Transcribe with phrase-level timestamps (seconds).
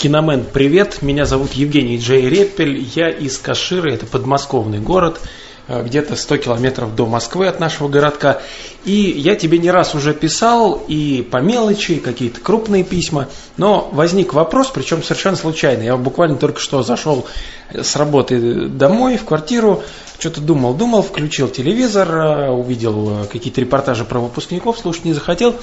[0.00, 1.02] Киномен, привет.
[1.02, 2.88] Меня зовут Евгений Джей Реппель.
[2.94, 5.20] Я из Каширы, это подмосковный город,
[5.68, 8.40] э, где-то 100 километров до Москвы от нашего городка.
[8.86, 13.28] И я тебе не раз уже писал и по мелочи, и какие-то крупные письма.
[13.58, 15.82] Но возник вопрос, причем совершенно случайно.
[15.82, 17.26] Я буквально только что зашел
[17.70, 19.82] с работы домой, в квартиру,
[20.18, 25.56] что-то думал, думал, включил телевизор, э, увидел э, какие-то репортажи про выпускников, слушать не захотел.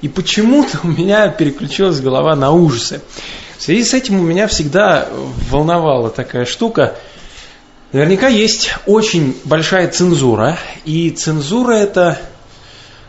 [0.00, 3.00] И почему-то у меня переключилась голова на ужасы.
[3.60, 5.06] В связи с этим у меня всегда
[5.50, 6.96] волновала такая штука.
[7.92, 10.56] Наверняка есть очень большая цензура.
[10.86, 12.18] И цензура это,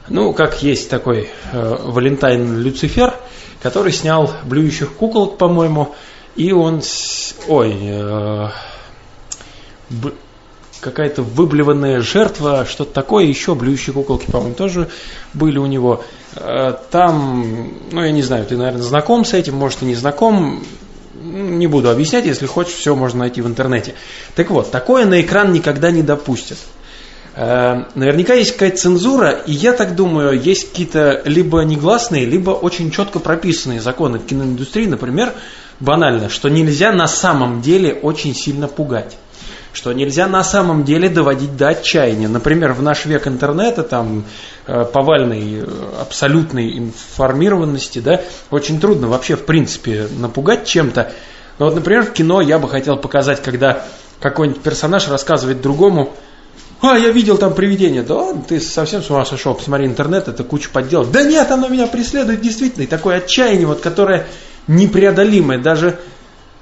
[0.10, 3.14] ну, как есть такой э, Валентайн Люцифер,
[3.62, 5.96] который снял блюющих куколок, по-моему,
[6.36, 6.82] и он,
[7.48, 8.50] ой, э,
[10.82, 14.90] какая-то выблеванная жертва, что-то такое, еще блюющие куколки, по-моему, тоже
[15.34, 16.04] были у него.
[16.36, 20.64] Э, там, ну, я не знаю, ты, наверное, знаком с этим, может, и не знаком.
[21.24, 23.94] Не буду объяснять, если хочешь, все можно найти в интернете.
[24.36, 26.58] Так вот, такое на экран никогда не допустят.
[27.36, 32.92] Э, наверняка есть какая-то цензура, и я так думаю, есть какие-то либо негласные, либо очень
[32.92, 35.34] четко прописанные законы в киноиндустрии, например,
[35.80, 39.16] банально, что нельзя на самом деле очень сильно пугать
[39.74, 42.28] что нельзя на самом деле доводить до отчаяния.
[42.28, 44.26] Например, в наш век интернета, там,
[44.68, 45.66] э, повальной э,
[46.00, 51.12] абсолютной информированности, да, очень трудно вообще, в принципе, напугать чем-то.
[51.60, 53.86] Но вот, например, в кино я бы хотел показать, когда
[54.20, 56.14] какой-нибудь персонаж рассказывает другому,
[56.82, 58.02] а, я видел там привидение.
[58.02, 61.12] Да ты совсем с ума сошел, посмотри интернет, это куча подделок.
[61.12, 62.84] Да нет, оно меня преследует действительно.
[62.84, 64.26] И такое отчаяние, вот, которое
[64.68, 65.60] непреодолимое.
[65.60, 66.00] Даже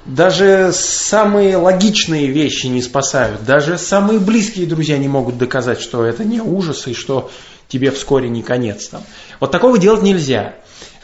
[0.06, 3.44] даже самые логичные вещи не спасают.
[3.44, 7.30] Даже самые близкие друзья не могут доказать, что это не ужас и что
[7.68, 8.88] тебе вскоре не конец.
[8.88, 9.02] Там.
[9.40, 10.54] Вот такого делать нельзя.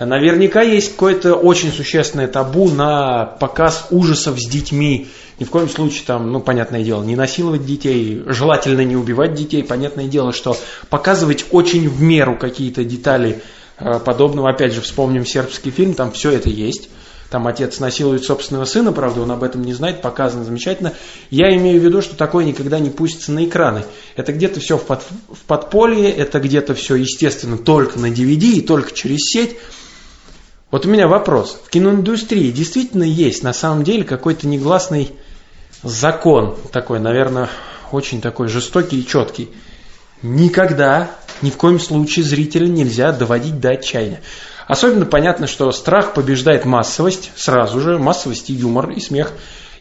[0.00, 5.08] Наверняка есть какое-то очень существенное табу на показ ужасов с детьми.
[5.38, 9.62] Ни в коем случае там, ну, понятное дело, не насиловать детей, желательно не убивать детей.
[9.62, 10.56] Понятное дело, что
[10.88, 13.42] показывать очень в меру какие-то детали
[13.78, 14.50] э, подобного.
[14.50, 16.88] Опять же, вспомним сербский фильм, там все это есть
[17.31, 20.94] там отец насилует собственного сына, правда, он об этом не знает, показано замечательно.
[21.31, 23.84] Я имею в виду, что такое никогда не пустится на экраны.
[24.14, 28.60] Это где-то все в, под, в подполье, это где-то все, естественно, только на DVD и
[28.60, 29.56] только через сеть.
[30.70, 31.60] Вот у меня вопрос.
[31.65, 35.12] В киноиндустрии действительно есть на самом деле какой-то негласный
[35.82, 37.48] закон, такой, наверное,
[37.92, 39.50] очень такой жестокий и четкий.
[40.22, 41.10] Никогда,
[41.42, 44.22] ни в коем случае зрителя нельзя доводить до отчаяния.
[44.66, 49.32] Особенно понятно, что страх побеждает массовость сразу же, массовость и юмор, и смех.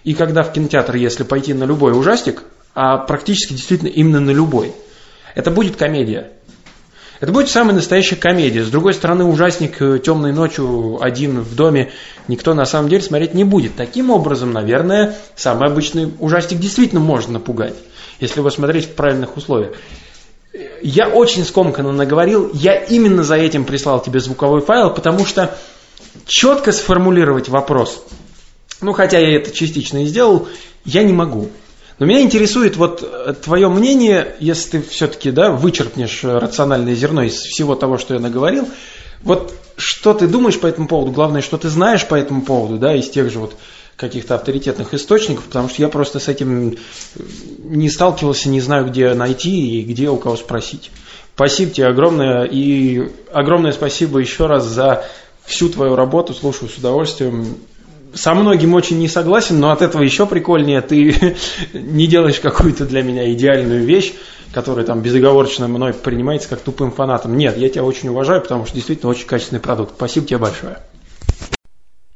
[0.03, 2.44] И когда в кинотеатр, если пойти на любой ужастик,
[2.75, 4.73] а практически действительно именно на любой,
[5.34, 6.31] это будет комедия.
[7.19, 8.63] Это будет самая настоящая комедия.
[8.63, 11.91] С другой стороны, ужасник э, темной ночью один в доме
[12.28, 13.75] никто на самом деле смотреть не будет.
[13.75, 17.73] Таким образом, наверное, самый обычный ужастик действительно можно напугать,
[18.19, 19.75] если его смотреть в правильных условиях
[20.81, 25.57] я очень скомканно наговорил, я именно за этим прислал тебе звуковой файл, потому что
[26.25, 28.03] четко сформулировать вопрос,
[28.81, 30.47] ну хотя я это частично и сделал,
[30.83, 31.49] я не могу.
[31.97, 37.35] Но меня интересует вот э, твое мнение, если ты все-таки да, вычерпнешь рациональное зерно из
[37.35, 38.67] всего того, что я наговорил.
[39.23, 41.11] Вот что ты думаешь по этому поводу?
[41.11, 43.55] Главное, что ты знаешь по этому поводу, да, из тех же вот
[43.95, 46.78] каких-то авторитетных источников, потому что я просто с этим
[47.59, 50.91] не сталкивался, не знаю, где найти и где у кого спросить.
[51.35, 55.05] Спасибо тебе огромное и огромное спасибо еще раз за
[55.45, 57.57] всю твою работу, слушаю с удовольствием.
[58.13, 60.81] Со многим очень не согласен, но от этого еще прикольнее.
[60.81, 61.35] Ты
[61.73, 64.13] не делаешь какую-то для меня идеальную вещь,
[64.53, 67.38] которая там безоговорочно мной принимается как тупым фанатом.
[67.38, 69.94] Нет, я тебя очень уважаю, потому что действительно очень качественный продукт.
[69.95, 70.79] Спасибо тебе большое.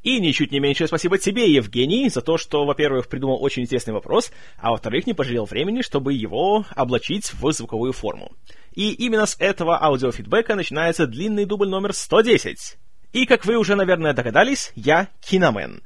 [0.02, 4.32] И ничуть не меньшее спасибо тебе, Евгений, за то, что, во-первых, придумал очень интересный вопрос,
[4.58, 8.32] а во-вторых, не пожалел времени, чтобы его облачить в звуковую форму.
[8.74, 12.78] И именно с этого аудиофидбэка начинается длинный дубль номер 110.
[13.12, 15.82] И, как вы уже, наверное, догадались, я киномен.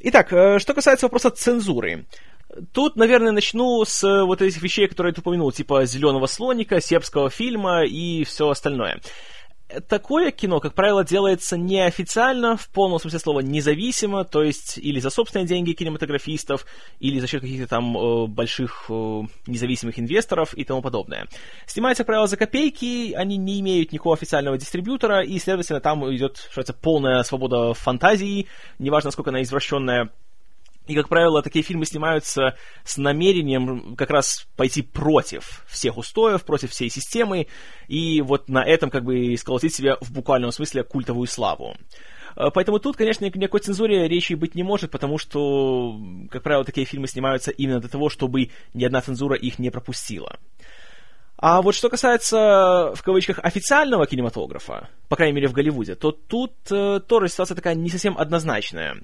[0.00, 2.04] Итак, э, что касается вопроса цензуры.
[2.72, 7.84] Тут, наверное, начну с вот этих вещей, которые ты упомянул, типа «Зеленого слоника», «Сербского фильма»
[7.84, 9.00] и все остальное
[9.80, 15.10] такое кино, как правило, делается неофициально, в полном смысле слова независимо, то есть или за
[15.10, 16.66] собственные деньги кинематографистов,
[17.00, 21.26] или за счет каких-то там э, больших э, независимых инвесторов и тому подобное.
[21.66, 26.48] Снимается, как правило, за копейки, они не имеют никакого официального дистрибьютора, и, следовательно, там идет,
[26.50, 28.46] что это, полная свобода фантазии,
[28.78, 30.10] неважно, насколько она извращенная,
[30.86, 36.70] и, как правило, такие фильмы снимаются с намерением как раз пойти против всех устоев, против
[36.70, 37.46] всей системы,
[37.88, 41.76] и вот на этом как бы сколотить себе в буквальном смысле культовую славу.
[42.36, 45.98] Э, поэтому тут, конечно, никакой цензуре речи быть не может, потому что,
[46.30, 50.38] как правило, такие фильмы снимаются именно для того, чтобы ни одна цензура их не пропустила.
[51.36, 56.54] А вот что касается, в кавычках, официального кинематографа, по крайней мере в Голливуде, то тут
[56.70, 58.98] э, тоже ситуация такая не совсем однозначная.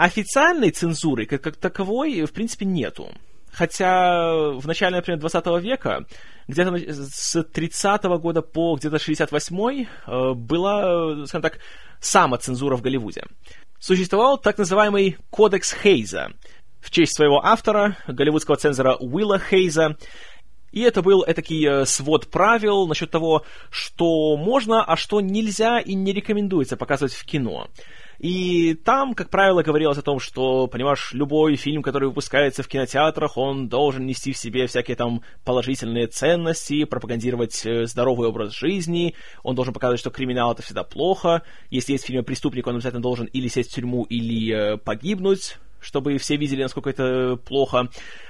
[0.00, 3.12] Официальной цензуры, как, как таковой, в принципе, нету.
[3.52, 6.06] Хотя в начале, например, 20 века,
[6.48, 6.74] где-то
[7.12, 11.58] с 30 -го года по где-то 68-й, э, была, скажем так,
[12.00, 13.24] самоцензура в Голливуде.
[13.78, 16.32] Существовал так называемый Кодекс Хейза
[16.80, 19.96] в честь своего автора, голливудского цензора Уилла Хейза,
[20.72, 25.94] и это был этакий э, свод правил насчет того, что можно, а что нельзя и
[25.94, 27.68] не рекомендуется показывать в кино.
[28.20, 33.38] И там, как правило, говорилось о том, что, понимаешь, любой фильм, который выпускается в кинотеатрах,
[33.38, 39.54] он должен нести в себе всякие там положительные ценности, пропагандировать э, здоровый образ жизни, он
[39.54, 43.48] должен показывать, что криминал это всегда плохо, если есть фильм преступник, он обязательно должен или
[43.48, 47.88] сесть в тюрьму, или э, погибнуть, чтобы все видели, насколько это плохо.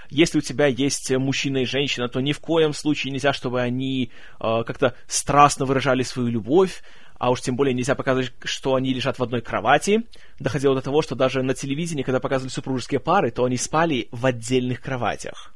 [0.09, 4.13] Если у тебя есть мужчина и женщина, то ни в коем случае нельзя, чтобы они
[4.39, 6.81] э, как-то страстно выражали свою любовь,
[7.21, 10.05] а уж тем более нельзя показывать, что они лежат в одной кровати.
[10.39, 14.25] Доходило до того, что даже на телевидении, когда показывали супружеские пары, то они спали в
[14.25, 15.55] отдельных кроватях.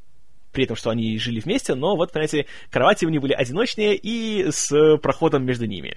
[0.53, 4.51] При этом, что они жили вместе, но вот, понимаете, кровати у них были одиночные и
[4.51, 5.97] с проходом между ними.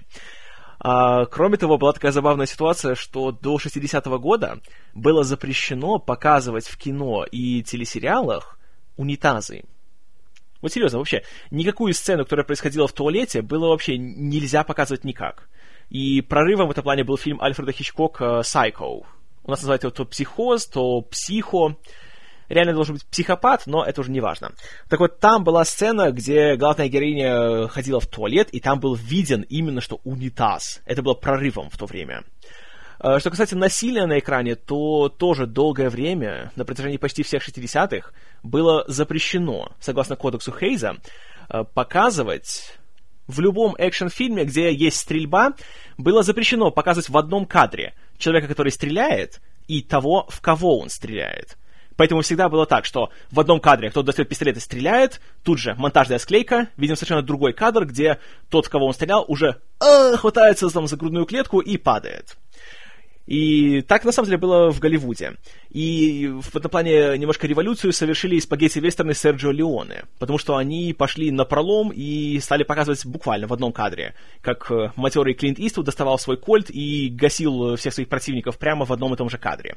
[0.80, 4.62] А, кроме того, была такая забавная ситуация, что до 60-го года
[4.94, 8.58] было запрещено показывать в кино и телесериалах
[8.96, 9.64] унитазы.
[10.62, 15.48] Вот серьезно, вообще, никакую сцену, которая происходила в туалете, было вообще нельзя показывать никак.
[15.90, 19.04] И прорывом в этом плане был фильм Альфреда Хичкока «Psycho».
[19.44, 21.76] У нас называется его то «Психоз», то «Психо».
[22.48, 24.52] Реально должен быть психопат, но это уже не важно.
[24.88, 29.42] Так вот, там была сцена, где главная героиня ходила в туалет, и там был виден
[29.42, 30.80] именно что унитаз.
[30.86, 32.24] Это было прорывом в то время.
[33.00, 38.12] Э, что касается насилия на экране, то тоже долгое время, на протяжении почти всех 60-х,
[38.42, 40.96] было запрещено, согласно кодексу Хейза,
[41.48, 42.77] э, показывать
[43.28, 45.52] в любом экшн-фильме, где есть стрельба,
[45.96, 51.56] было запрещено показывать в одном кадре человека, который стреляет, и того, в кого он стреляет.
[51.96, 55.74] Поэтому всегда было так, что в одном кадре кто-то достает пистолет и стреляет, тут же
[55.74, 58.18] монтажная склейка, видим совершенно другой кадр, где
[58.50, 62.36] тот, в кого он стрелял, уже э, хватается там, за грудную клетку и падает.
[63.26, 65.34] И так, на самом деле, было в Голливуде.
[65.70, 71.44] И в этом плане немножко революцию совершили спагетти-вестерны Серджио Леоне, потому что они пошли на
[71.44, 76.38] пролом и стали показывать буквально в одном кадре, как э, матерый Клинт Иствуд доставал свой
[76.38, 79.76] кольт и гасил всех своих противников прямо в одном и том же кадре.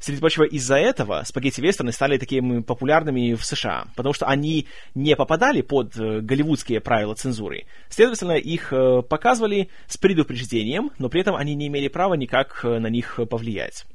[0.00, 5.60] Среди прочего, из-за этого спагетти-вестерны стали такими популярными в США, потому что они не попадали
[5.60, 7.66] под э, голливудские правила цензуры.
[7.90, 12.88] Следовательно, их э, показывали с предупреждением, но при этом они не имели права никак на
[12.88, 13.86] них повлиять.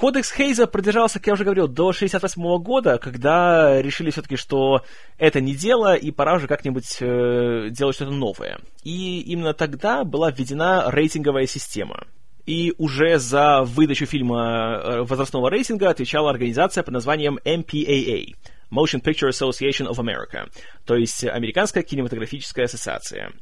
[0.00, 4.82] Кодекс Хейза продержался, как я уже говорил, до 68 года, когда решили все-таки, что
[5.18, 8.60] это не дело, и пора уже как-нибудь э, делать что-то новое.
[8.82, 12.06] И именно тогда была введена рейтинговая система.
[12.46, 18.36] И уже за выдачу фильма э, возрастного рейтинга отвечала организация под названием MPAA–
[18.70, 20.48] Motion Picture Association of America,
[20.86, 23.32] то есть Американская кинематографическая ассоциация.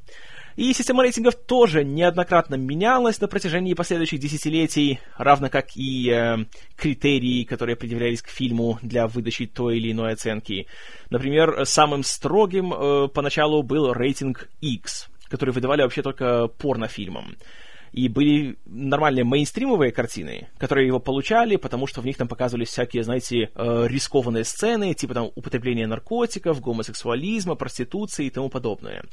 [0.58, 6.46] И система рейтингов тоже неоднократно менялась на протяжении последующих десятилетий, равно как и э,
[6.76, 10.66] критерии, которые предъявлялись к фильму для выдачи той или иной оценки.
[11.10, 17.36] Например, самым строгим э, поначалу был рейтинг X, который выдавали вообще только порнофильмам.
[17.92, 23.04] И были нормальные мейнстримовые картины, которые его получали, потому что в них там показывались всякие,
[23.04, 29.04] знаете, э, рискованные сцены, типа там употребления наркотиков, гомосексуализма, проституции и тому подобное.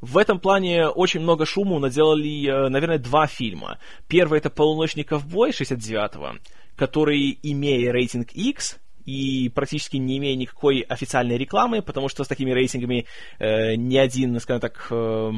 [0.00, 3.78] В этом плане очень много шуму наделали, э, наверное, два фильма.
[4.08, 6.38] Первый это «Полуночный ковбой» 69-го,
[6.76, 12.50] который, имея рейтинг X, и практически не имея никакой официальной рекламы, потому что с такими
[12.50, 13.06] рейтингами
[13.38, 15.32] э, ни один, скажем так, э,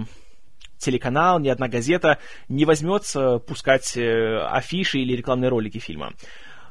[0.78, 6.12] телеканал, ни одна газета не возьмется пускать э, афиши или рекламные ролики фильма.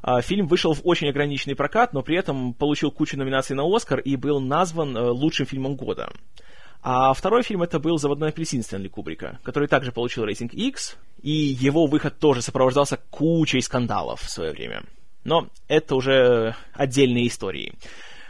[0.03, 3.99] А, фильм вышел в очень ограниченный прокат, но при этом получил кучу номинаций на Оскар
[3.99, 6.11] и был назван э, лучшим фильмом года.
[6.83, 11.31] А второй фильм это был «Заводной апельсин» Стэнли Кубрика, который также получил рейтинг X, и
[11.31, 14.83] его выход тоже сопровождался кучей скандалов в свое время.
[15.23, 17.73] Но это уже отдельные истории.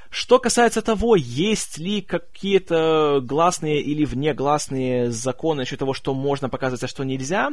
[0.10, 6.84] Что касается того, есть ли какие-то гласные или внегласные законы насчет того, что можно показывать,
[6.84, 7.52] а что нельзя,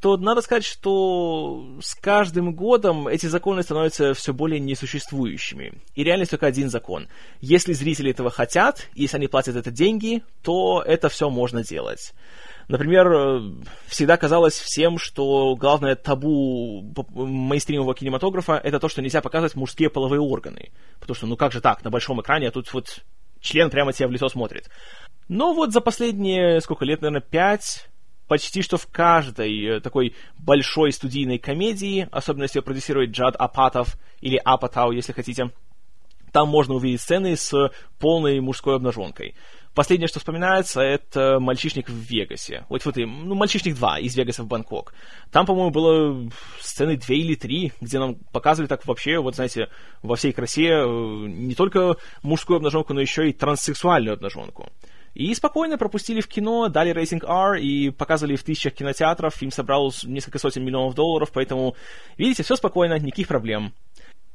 [0.00, 5.80] то надо сказать, что с каждым годом эти законы становятся все более несуществующими.
[5.94, 7.08] И реальность только один закон.
[7.40, 12.12] Если зрители этого хотят, если они платят это деньги, то это все можно делать.
[12.68, 13.40] Например, э,
[13.86, 16.82] всегда казалось всем, что главное табу
[17.14, 20.72] мейнстримового кинематографа это то, что нельзя показывать мужские половые органы.
[20.98, 23.04] Потому что, ну как же так, на большом экране, а тут вот
[23.40, 24.68] член прямо тебе в лицо смотрит.
[25.28, 27.88] Но вот за последние, сколько лет, наверное, пять,
[28.28, 34.36] почти что в каждой э, такой большой студийной комедии, особенно если продюсирует Джад Апатов или
[34.36, 35.50] Апатау, если хотите,
[36.32, 39.34] там можно увидеть сцены с полной мужской обнаженкой.
[39.74, 42.64] Последнее, что вспоминается, это «Мальчишник в Вегасе».
[42.70, 44.94] Вот, вот и, ну, «Мальчишник 2» из Вегаса в Бангкок.
[45.30, 46.30] Там, по-моему, было
[46.60, 49.68] сцены две или три, где нам показывали так вообще, вот, знаете,
[50.02, 54.70] во всей красе э, не только мужскую обнаженку, но еще и транссексуальную обнаженку.
[55.16, 59.34] И спокойно пропустили в кино, дали рейтинг R и показывали в тысячах кинотеатров.
[59.34, 61.74] Фильм собрал несколько сотен миллионов долларов, поэтому,
[62.18, 63.72] видите, все спокойно, никаких проблем.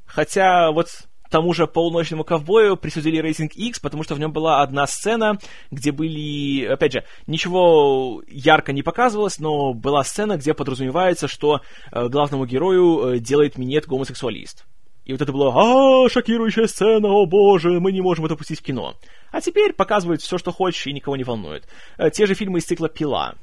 [0.07, 0.87] Хотя вот
[1.29, 5.37] тому же полуночному ковбою присудили рейтинг X, потому что в нем была одна сцена,
[5.69, 11.61] где были, опять же, ничего ярко не показывалось, но была сцена, где подразумевается, что
[11.91, 14.65] э, главному герою э, делает минет гомосексуалист.
[15.11, 18.63] И вот это было «А, шокирующая сцена, о боже, мы не можем это пустить в
[18.63, 18.95] кино».
[19.29, 21.67] А теперь показывают все, что хочешь, и никого не волнует.
[21.97, 23.35] Э, те же фильмы из цикла «Пила».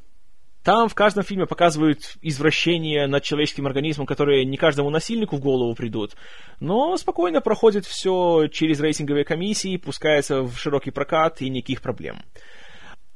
[0.64, 5.75] Там в каждом фильме показывают извращения над человеческим организмом, которые не каждому насильнику в голову
[5.75, 6.16] придут,
[6.58, 12.22] но спокойно проходит все через рейтинговые комиссии, пускается в широкий прокат и никаких проблем.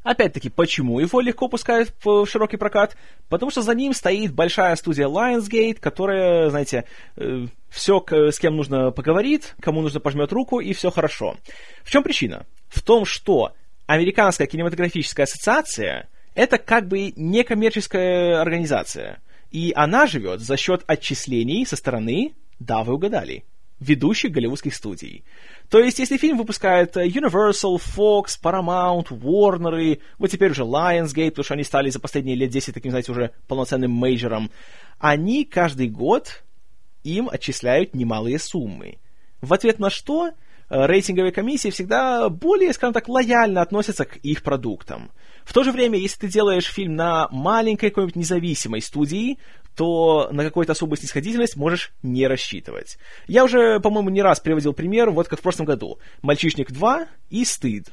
[0.02, 2.97] Опять-таки, почему его легко пускают в широкий прокат?
[3.28, 6.85] Потому что за ним стоит большая студия Lionsgate, которая, знаете,
[7.16, 11.37] э, все, с кем нужно поговорит, кому нужно пожмет руку, и все хорошо.
[11.85, 12.47] В чем причина?
[12.68, 13.52] В том, что
[13.87, 19.21] Американская кинематографическая ассоциация– это как бы некоммерческая организация.
[19.50, 23.44] И она живет за счет отчислений со стороны, да, вы угадали,
[23.80, 25.25] ведущих голливудских студий.
[25.69, 31.45] То есть, если фильм выпускает Universal, Fox, Paramount, Warner, и вот теперь уже Lionsgate, потому
[31.45, 34.50] что они стали за последние лет 10 таким, знаете, уже полноценным мейджором,
[34.99, 36.42] они каждый год
[37.04, 38.99] им отчисляют немалые суммы.
[39.40, 40.33] В ответ на что э,
[40.69, 45.11] рейтинговые комиссии всегда более, скажем так, лояльно относятся к их продуктам.
[45.45, 49.38] В то же время, если ты делаешь фильм на маленькой какой-нибудь независимой студии,
[49.76, 52.99] то на какую-то особую снисходительность можешь не рассчитывать.
[53.26, 55.99] Я уже, по-моему, не раз приводил пример, вот как в прошлом году.
[56.21, 57.88] «Мальчишник 2» и «Стыд».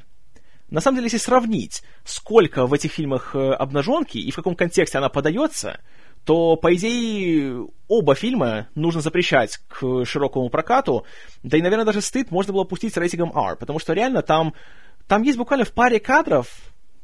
[0.69, 4.99] На самом деле, если сравнить, сколько в этих фильмах э, обнаженки и в каком контексте
[4.99, 5.79] она подается,
[6.25, 11.05] то, по идее, оба фильма нужно запрещать к широкому прокату,
[11.41, 14.53] да и, наверное, даже «Стыд» можно было пустить с рейтингом R, потому что реально там,
[15.07, 16.47] там есть буквально в паре кадров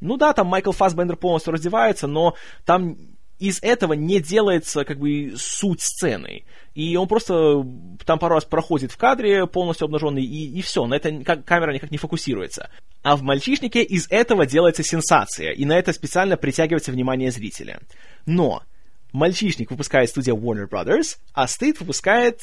[0.02, 2.98] ну да, там Майкл Фассбендер полностью раздевается, но там
[3.40, 6.46] из этого не делается как бы суть сцены.
[6.74, 7.66] И он просто
[8.06, 11.74] там пару раз проходит в кадре полностью обнаженный, и, и все, на это как, камера
[11.74, 12.70] никак не фокусируется.
[13.02, 17.80] А в «Мальчишнике» из этого делается сенсация, и на это специально притягивается внимание зрителя.
[18.26, 18.64] Но
[19.12, 22.42] «Мальчишник» выпускает студия Warner Brothers, а «Стыд» выпускает...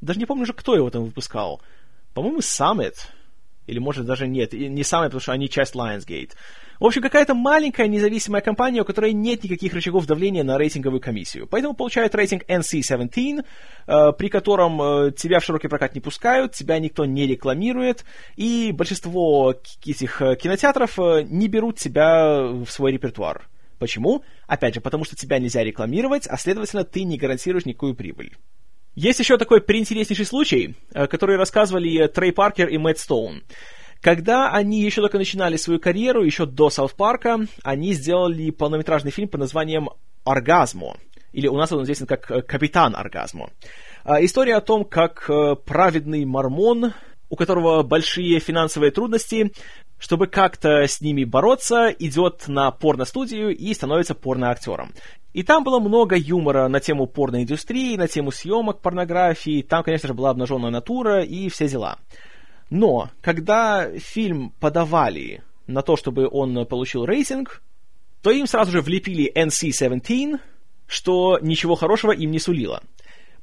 [0.00, 1.60] Даже не помню уже, кто его там выпускал.
[2.14, 2.94] По-моему, Summit.
[3.66, 6.32] Или, может, даже нет, не Summit, потому что они часть Lionsgate.
[6.80, 11.46] В общем, какая-то маленькая независимая компания, у которой нет никаких рычагов давления на рейтинговую комиссию.
[11.46, 13.44] Поэтому получает рейтинг NC-17,
[13.86, 18.06] э, при котором э, тебя в широкий прокат не пускают, тебя никто не рекламирует,
[18.36, 20.96] и большинство этих э, кинотеатров
[21.28, 23.46] не берут тебя в свой репертуар.
[23.78, 24.24] Почему?
[24.46, 28.38] Опять же, потому что тебя нельзя рекламировать, а следовательно, ты не гарантируешь никакую прибыль.
[28.94, 33.42] Есть еще такой приинтереснейший случай, который рассказывали Трей Паркер и Мэтт Стоун.
[34.00, 39.28] Когда они еще только начинали свою карьеру, еще до Саут Парка, они сделали полнометражный фильм
[39.28, 39.90] под названием
[40.24, 40.96] «Оргазмо».
[41.32, 43.50] Или у нас он известен как э, «Капитан Оргазмо».
[44.04, 46.94] А, история о том, как э, праведный мормон,
[47.28, 49.52] у которого большие финансовые трудности,
[49.98, 54.92] чтобы как-то с ними бороться, идет на порностудию и становится порноактером.
[55.34, 60.14] И там было много юмора на тему порноиндустрии, на тему съемок порнографии, там, конечно же,
[60.14, 61.98] была обнаженная натура и все дела.
[62.70, 67.62] Но, когда фильм подавали на то, чтобы он получил рейтинг,
[68.22, 70.38] то им сразу же влепили NC-17,
[70.86, 72.82] что ничего хорошего им не сулило.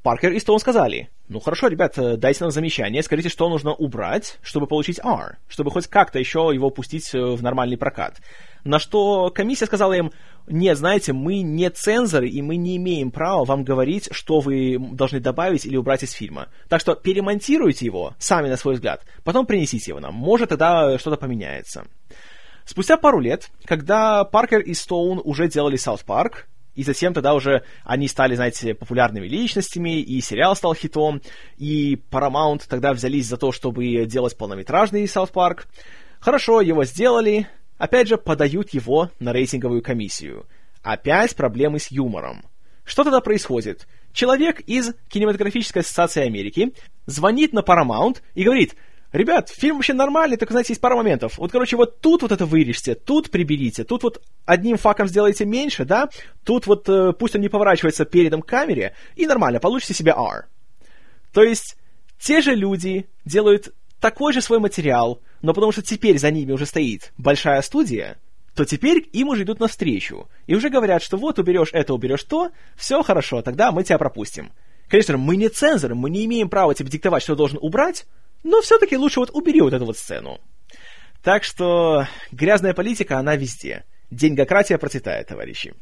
[0.04, 4.68] Паркер и Стоун сказали, ну хорошо, ребят, дайте нам замечание, скажите, что нужно убрать, чтобы
[4.68, 8.22] получить R, чтобы хоть как-то еще его пустить в нормальный прокат.
[8.64, 10.12] На что комиссия сказала им,
[10.48, 15.20] нет, знаете, мы не цензоры, и мы не имеем права вам говорить, что вы должны
[15.20, 16.48] добавить или убрать из фильма.
[16.70, 20.14] Так что перемонтируйте его, сами на свой взгляд, потом принесите его нам.
[20.14, 21.86] Может, тогда что-то поменяется.
[22.66, 27.64] Спустя пару лет, когда Паркер и Стоун уже делали South Park, и затем тогда уже
[27.84, 31.22] они стали, знаете, популярными личностями, и сериал стал хитом,
[31.58, 35.68] и Paramount тогда взялись за то, чтобы делать полнометражный Саут Парк.
[36.20, 40.46] Хорошо, его сделали, опять же, подают его на рейтинговую комиссию.
[40.84, 42.44] Опять проблемы с юмором.
[42.84, 43.88] Что тогда происходит?
[44.14, 46.74] Человек из Кинематографической ассоциации Америки
[47.06, 48.76] звонит на Paramount и говорит,
[49.14, 51.38] Ребят, фильм вообще нормальный, только, знаете, есть пара моментов.
[51.38, 55.86] Вот, короче, вот тут вот это вырежьте, тут приберите, тут вот одним факом сделайте меньше,
[55.86, 56.10] да,
[56.44, 60.48] тут вот э, пусть он не поворачивается передом камере, и нормально, получите себе R.
[61.32, 61.78] То есть,
[62.20, 66.66] те же люди делают такой же свой материал, но потому что теперь за ними уже
[66.66, 68.18] стоит большая студия,
[68.56, 70.28] то теперь им уже идут навстречу.
[70.48, 74.52] И уже говорят, что вот уберешь это, уберешь то, все хорошо, тогда мы тебя пропустим.
[74.88, 78.06] Конечно, мы не цензоры, мы не имеем права тебе диктовать, что должен убрать,
[78.44, 80.40] но все-таки лучше вот убери вот эту вот сцену.
[81.24, 83.84] Так что грязная политика, она везде.
[84.10, 85.76] Деньгократия процветает, товарищи.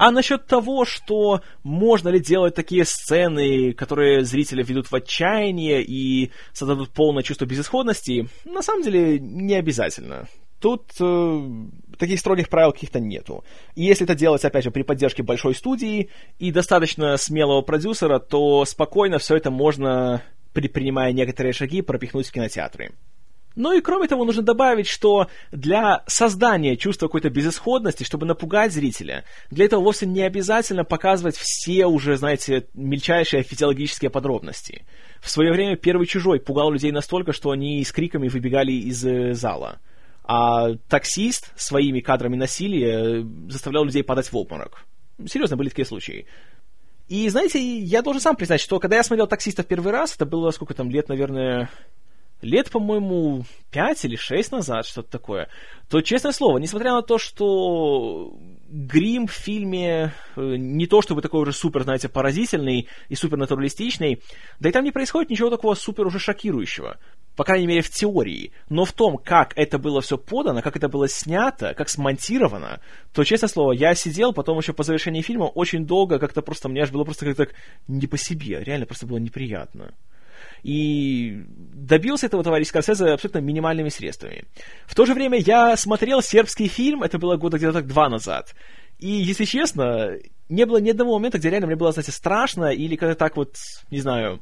[0.00, 6.30] А насчет того, что можно ли делать такие сцены, которые зрители ведут в отчаяние и
[6.54, 10.26] создадут полное чувство безысходности, на самом деле не обязательно.
[10.58, 11.40] Тут э,
[11.98, 13.44] таких строгих правил каких-то нету.
[13.74, 18.64] И если это делать, опять же, при поддержке большой студии и достаточно смелого продюсера, то
[18.64, 20.22] спокойно все это можно
[20.54, 22.92] предпринимая некоторые шаги, пропихнуть в кинотеатры.
[23.56, 29.24] Ну и кроме того, нужно добавить, что для создания чувства какой-то безысходности, чтобы напугать зрителя,
[29.50, 34.84] для этого вовсе не обязательно показывать все уже, знаете, мельчайшие физиологические подробности.
[35.20, 39.34] В свое время первый чужой пугал людей настолько, что они с криками выбегали из э,
[39.34, 39.80] зала.
[40.24, 44.86] А таксист своими кадрами насилия заставлял людей падать в обморок.
[45.26, 46.26] Серьезно, были такие случаи.
[47.08, 50.26] И, знаете, я должен сам признать, что когда я смотрел «Таксиста» в первый раз, это
[50.26, 51.68] было сколько там лет, наверное,
[52.42, 55.48] лет, по-моему, пять или шесть назад, что-то такое,
[55.88, 58.36] то, честное слово, несмотря на то, что
[58.68, 64.22] грим в фильме э, не то чтобы такой уже супер, знаете, поразительный и супер натуралистичный,
[64.60, 66.98] да и там не происходит ничего такого супер уже шокирующего
[67.40, 70.90] по крайней мере, в теории, но в том, как это было все подано, как это
[70.90, 72.82] было снято, как смонтировано,
[73.14, 76.82] то, честное слово, я сидел потом еще по завершении фильма очень долго, как-то просто, мне
[76.82, 77.48] аж было просто как-то
[77.88, 79.94] не по себе, реально просто было неприятно.
[80.62, 84.44] И добился этого товарищ Скорсезе абсолютно минимальными средствами.
[84.86, 88.54] В то же время я смотрел сербский фильм, это было года где-то так два назад,
[88.98, 90.18] и, если честно,
[90.50, 93.56] не было ни одного момента, где реально мне было, знаете, страшно, или как-то так вот,
[93.90, 94.40] не знаю,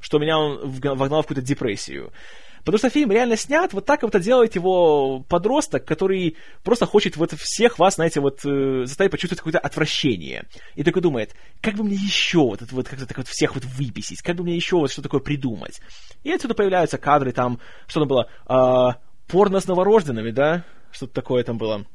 [0.00, 2.12] что меня он вогнал в какую-то депрессию.
[2.60, 7.32] Потому что фильм реально снят, вот так вот делает его подросток, который просто хочет вот
[7.32, 10.44] всех вас, знаете, вот э, заставить почувствовать какое-то отвращение.
[10.74, 13.64] И такой думает, как бы мне еще вот это вот как-то так вот всех вот
[13.64, 15.80] выбесить, как бы мне еще вот что такое придумать.
[16.22, 20.64] И отсюда появляются кадры там, что там было, э, порно с новорожденными, да?
[20.90, 21.86] Что-то такое там было.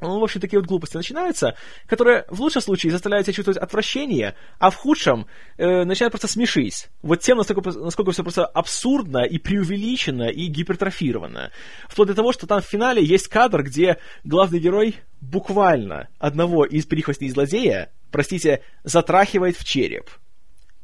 [0.00, 1.56] Ну, в общем, такие вот глупости начинаются,
[1.86, 6.88] которые в лучшем случае заставляют тебя чувствовать отвращение, а в худшем э, начинают просто смешить.
[7.02, 11.50] Вот тем, насколько, насколько все просто абсурдно и преувеличено и гипертрофировано.
[11.88, 16.86] Вплоть до того, что там в финале есть кадр, где главный герой буквально одного из
[16.86, 20.10] прихвостней злодея, простите, затрахивает в череп.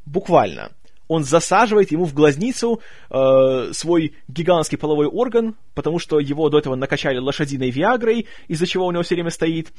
[0.07, 0.73] Буквально
[1.15, 6.75] он засаживает ему в глазницу э, свой гигантский половой орган, потому что его до этого
[6.75, 9.73] накачали лошадиной виагрой, из-за чего у него все время стоит.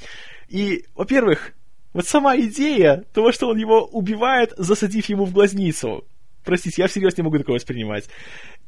[0.50, 1.54] И, во-первых,
[1.93, 6.04] вот сама идея того, что он его убивает, засадив ему в глазницу.
[6.43, 8.08] Простите, я всерьез не могу такое воспринимать.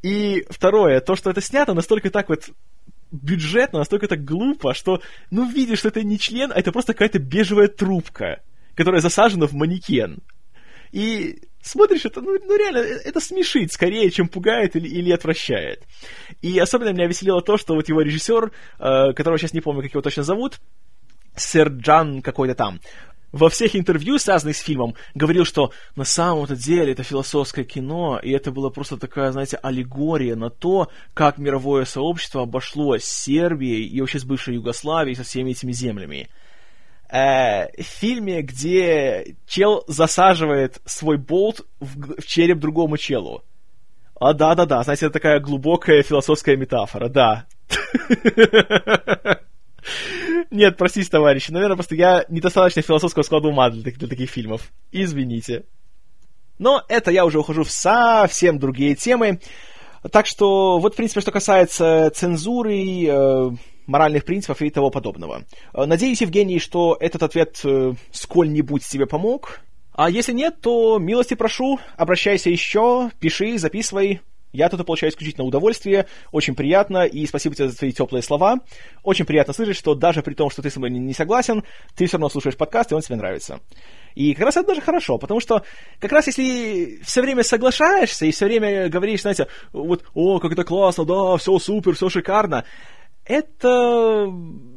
[0.01, 2.49] И второе, то, что это снято настолько так вот
[3.11, 5.01] бюджетно, настолько так глупо, что,
[5.31, 8.41] ну, видишь, что это не член, а это просто какая-то бежевая трубка,
[8.75, 10.19] которая засажена в манекен.
[10.91, 15.83] И смотришь, это, ну, ну реально, э, это смешит скорее, чем пугает или, или отвращает.
[16.41, 19.91] И особенно меня веселило то, что вот его режиссер, э, которого сейчас не помню, как
[19.91, 20.59] его точно зовут,
[21.35, 22.79] Серджан какой-то там,
[23.31, 28.31] во всех интервью, связанных с фильмом, говорил, что на самом-то деле это философское кино, и
[28.31, 34.01] это была просто такая, знаете, аллегория на то, как мировое сообщество обошлось с Сербией и
[34.01, 36.29] вообще с бывшей Югославией, со всеми этими землями
[37.09, 43.43] э, фильме, где чел засаживает свой болт в, в череп другому челу.
[44.19, 47.45] А да-да-да, знаете, это такая глубокая философская метафора, да.
[50.51, 54.71] Нет, простите, товарищи, наверное, просто я недостаточно философского склада ума для, для таких фильмов.
[54.91, 55.65] Извините.
[56.57, 59.39] Но это я уже ухожу в совсем другие темы.
[60.11, 63.51] Так что, вот, в принципе, что касается цензуры, э,
[63.87, 65.43] моральных принципов и того подобного.
[65.73, 69.61] Э, надеюсь, Евгений, что этот ответ э, сколь-нибудь тебе помог.
[69.93, 74.21] А если нет, то милости прошу, обращайся еще, пиши, записывай.
[74.53, 78.59] Я тут получаю исключительно удовольствие, очень приятно, и спасибо тебе за твои теплые слова.
[79.03, 81.63] Очень приятно слышать, что даже при том, что ты со мной не согласен,
[81.95, 83.59] ты все равно слушаешь подкаст, и он тебе нравится.
[84.15, 85.63] И как раз это даже хорошо, потому что
[85.99, 90.63] как раз если все время соглашаешься и все время говоришь, знаете, вот, о, как это
[90.63, 92.65] классно, да, все супер, все шикарно,
[93.27, 94.27] это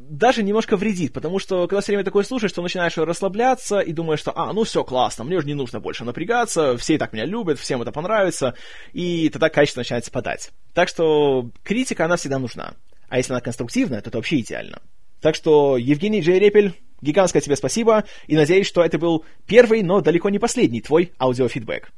[0.09, 4.19] даже немножко вредит, потому что когда все время такое слушаешь, то начинаешь расслабляться и думаешь,
[4.19, 7.25] что, а, ну все, классно, мне уже не нужно больше напрягаться, все и так меня
[7.25, 8.53] любят, всем это понравится,
[8.91, 10.51] и тогда качество начинает спадать.
[10.73, 12.73] Так что критика, она всегда нужна.
[13.07, 14.81] А если она конструктивная, то это вообще идеально.
[15.21, 20.01] Так что, Евгений Джей Репель, гигантское тебе спасибо, и надеюсь, что это был первый, но
[20.01, 21.91] далеко не последний твой аудиофидбэк.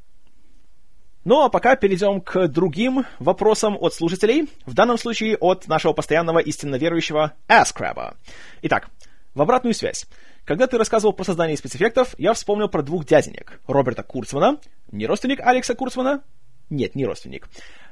[1.25, 6.39] Ну а пока перейдем к другим вопросам от слушателей, в данном случае от нашего постоянного
[6.39, 8.17] истинно верующего Asкраба.
[8.61, 8.89] Итак,
[9.33, 10.05] в обратную связь.
[10.43, 13.61] Когда ты рассказывал про создание спецэффектов, я вспомнил про двух дяденек.
[13.67, 14.57] Роберта Курцмана,
[14.91, 16.23] не родственник Алекса Курцмана,
[16.69, 17.47] нет, не родственник,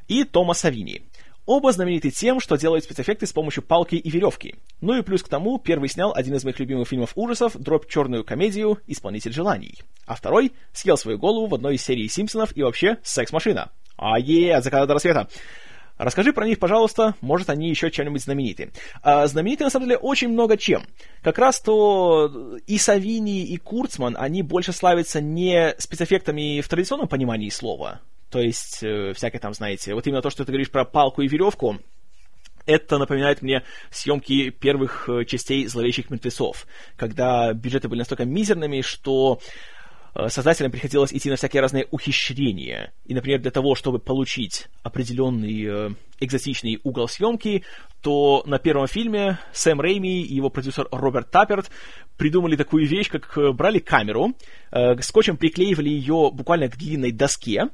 [0.10, 1.08] и Тома Савини.
[1.54, 4.56] Оба знамениты тем, что делают спецэффекты с помощью палки и веревки.
[4.80, 8.24] Ну и плюс к тому, первый снял один из моих любимых фильмов ужасов, дробь черную
[8.24, 13.00] комедию «Исполнитель желаний», а второй съел свою голову в одной из серий «Симпсонов» и вообще
[13.04, 13.70] «Секс-машина».
[13.98, 15.28] А е, от заката до рассвета.
[15.98, 18.72] Расскажи про них, пожалуйста, может, они еще чем-нибудь знамениты.
[19.04, 20.84] А, знамениты, на самом деле, очень много чем.
[21.22, 27.50] Как раз то и Савини, и Курцман, они больше славятся не спецэффектами в традиционном понимании
[27.50, 28.00] слова,
[28.32, 31.28] то есть, э, всякое там, знаете, вот именно то, что ты говоришь про палку и
[31.28, 31.78] веревку,
[32.65, 39.39] это напоминает мне съемки первых э, частей «Зловещих мертвецов», когда бюджеты были настолько мизерными, что
[40.13, 42.94] э, создателям приходилось идти на всякие разные ухищрения.
[43.06, 45.89] И, например, для того, чтобы получить определенный э,
[46.20, 47.63] экзотичный угол съемки,
[48.02, 51.72] то на первом фильме Сэм Рейми и его продюсер Роберт Тапперт
[52.17, 54.36] придумали такую вещь, как брали камеру,
[55.02, 57.70] скотчем приклеивали ее буквально к длинной доске,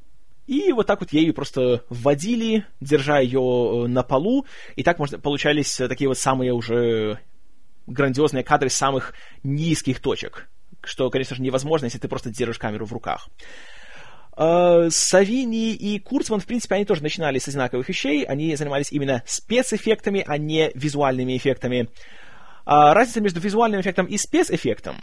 [0.47, 5.19] и вот так вот ею просто вводили, держа ее э, на полу, и так можно,
[5.19, 7.19] получались такие вот самые уже
[7.85, 10.49] грандиозные кадры самых низких точек,
[10.83, 13.29] что, конечно же, невозможно, если ты просто держишь камеру в руках.
[14.37, 19.23] Э, Савини и Курцман, в принципе, они тоже начинали с одинаковых вещей, они занимались именно
[19.25, 21.89] спецэффектами, а не визуальными эффектами.
[22.65, 24.95] А разница между визуальным эффектом и спецэффектом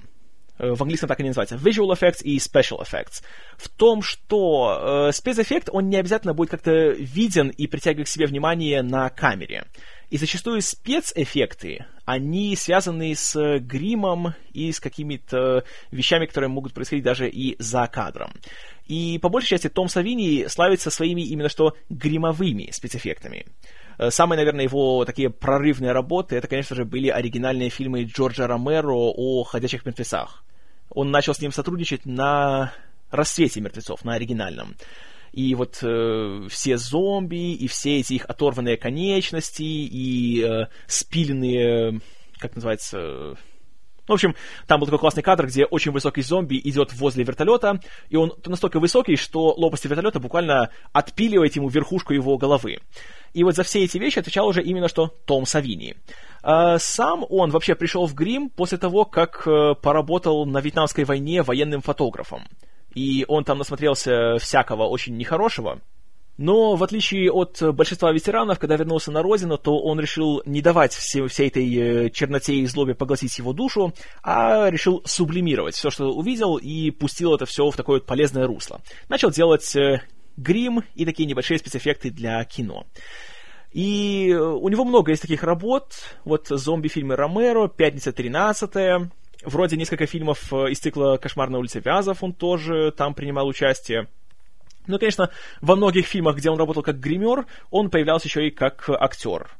[0.59, 3.23] в английском так и называется, visual effects и special effects,
[3.57, 8.27] в том, что э, спецэффект, он не обязательно будет как-то виден и притягивать к себе
[8.27, 9.67] внимание на камере.
[10.11, 17.29] И зачастую спецэффекты, они связаны с гримом и с какими-то вещами, которые могут происходить даже
[17.29, 18.33] и за кадром.
[18.87, 23.47] И по большей части Том Савини славится своими именно что гримовыми спецэффектами.
[23.99, 28.93] Э, самые, наверное, его такие прорывные работы, это, конечно же, были оригинальные фильмы Джорджа Ромеро
[28.93, 30.45] о «Ходячих мертвецах».
[30.91, 32.73] Он начал с ним сотрудничать на
[33.11, 34.77] «Рассвете мертвецов», на оригинальном.
[35.35, 42.01] И вот э, все зомби, и все эти их оторванные конечности, и э, спиленные,
[42.39, 43.37] как называется,
[44.07, 44.37] в общем,
[44.69, 48.79] там был такой классный кадр, где очень высокий зомби идет возле вертолета, и он настолько
[48.79, 52.79] высокий, что лопасти вертолета буквально отпиливает ему верхушку его головы.
[53.33, 55.97] И вот за все эти вещи отвечал уже именно что Том Савини.
[56.43, 61.43] А, сам он вообще пришел в грим после того, как э, поработал на Вьетнамской войне
[61.43, 62.45] военным фотографом.
[62.95, 65.81] И он там насмотрелся всякого очень нехорошего,
[66.37, 70.93] но, в отличие от большинства ветеранов, когда вернулся на родину, то он решил не давать
[70.93, 76.13] все, всей этой э, черноте и злобе поглотить его душу, а решил сублимировать все, что
[76.13, 78.81] увидел, и пустил это все в такое вот полезное русло.
[79.09, 80.03] Начал делать э,
[80.37, 82.85] грим и такие небольшие спецэффекты для кино.
[83.71, 85.93] И э, у него много есть таких работ.
[86.25, 89.09] Вот зомби-фильмы Ромеро, «Пятница 13
[89.45, 94.09] Вроде несколько фильмов из цикла «Кошмар на улице Вязов» он тоже там принимал участие.
[94.87, 95.31] Ну, конечно,
[95.61, 99.51] во многих фильмах, где он работал как гример, он появлялся еще и как актер.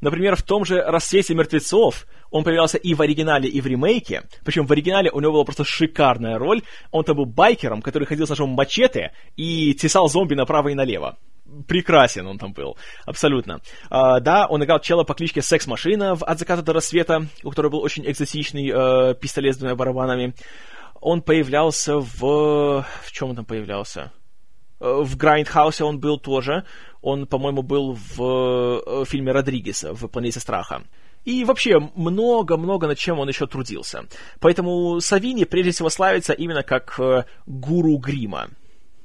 [0.00, 4.22] Например, в том же «Рассвете мертвецов» он появлялся и в оригинале, и в ремейке.
[4.44, 6.62] Причем в оригинале у него была просто шикарная роль.
[6.92, 11.16] Он там был байкером, который ходил с ножом мачете и тесал зомби направо и налево.
[11.66, 13.60] Прекрасен он там был, абсолютно.
[13.90, 17.72] А, да, он играл чела по кличке Секс-машина в «От заката до рассвета», у которого
[17.72, 20.34] был очень экзотичный э, пистолет с двумя барабанами.
[21.00, 22.84] Он появлялся в...
[23.02, 24.12] В чем он там появлялся?
[24.80, 26.64] Э, в Грайндхаусе он был тоже.
[27.00, 30.82] Он, по-моему, был в э, фильме Родригеса в «Планете страха».
[31.24, 34.04] И вообще много-много над чем он еще трудился.
[34.40, 38.48] Поэтому Савини прежде всего славится именно как э, гуру грима.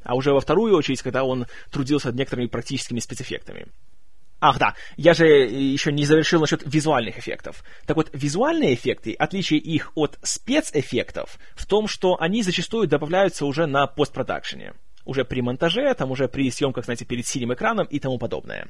[0.03, 3.67] А уже во вторую очередь, когда он трудился над некоторыми практическими спецэффектами.
[4.45, 7.63] Ах да, я же еще не завершил насчет визуальных эффектов.
[7.85, 13.67] Так вот, визуальные эффекты, отличие их от спецэффектов в том, что они зачастую добавляются уже
[13.67, 14.73] на постпродакшене.
[15.05, 18.67] уже при монтаже, там уже при съемках, знаете, перед синим экраном и тому подобное.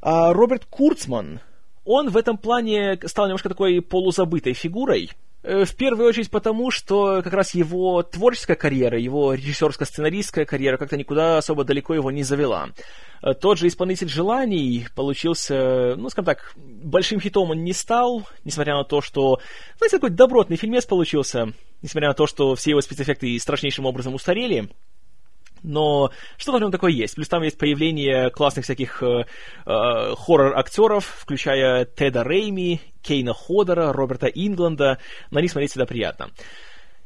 [0.00, 1.40] А Роберт Курцман,
[1.84, 5.10] он в этом плане стал немножко такой полузабытой фигурой,
[5.42, 11.38] в первую очередь потому, что как раз его творческая карьера, его режиссерско-сценаристская карьера как-то никуда
[11.38, 12.70] особо далеко его не завела.
[13.22, 18.74] Э, тот же «Исполнитель желаний» получился, ну, скажем так, большим хитом он не стал, несмотря
[18.74, 19.40] на то, что,
[19.78, 24.70] знаете, такой добротный фильмец получился, несмотря на то, что все его спецэффекты страшнейшим образом устарели
[25.62, 27.14] но что-то в нем такое есть.
[27.14, 29.24] Плюс там есть появление классных всяких э,
[29.66, 34.98] э, хоррор-актеров, включая Теда Рейми, Кейна Ходора, Роберта Ингланда.
[35.30, 36.30] На них смотреть всегда приятно.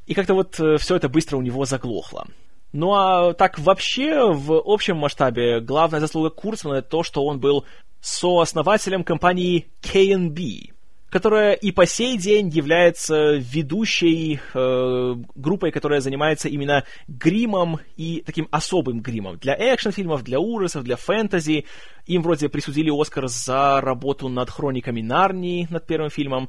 [0.07, 2.27] И как-то вот э, все это быстро у него заглохло.
[2.73, 7.65] Ну а так вообще, в общем масштабе, главная заслуга Курцмана это то, что он был
[8.01, 10.74] сооснователем компании K&B,
[11.15, 18.49] которая и по сей день является ведущей э, группой, которая занимается именно гримом и таким
[18.51, 21.67] особым гримом для экшн-фильмов, для ужасов, для фэнтези.
[22.07, 26.49] Им вроде присудили Оскар за работу над хрониками Нарнии, над первым фильмом.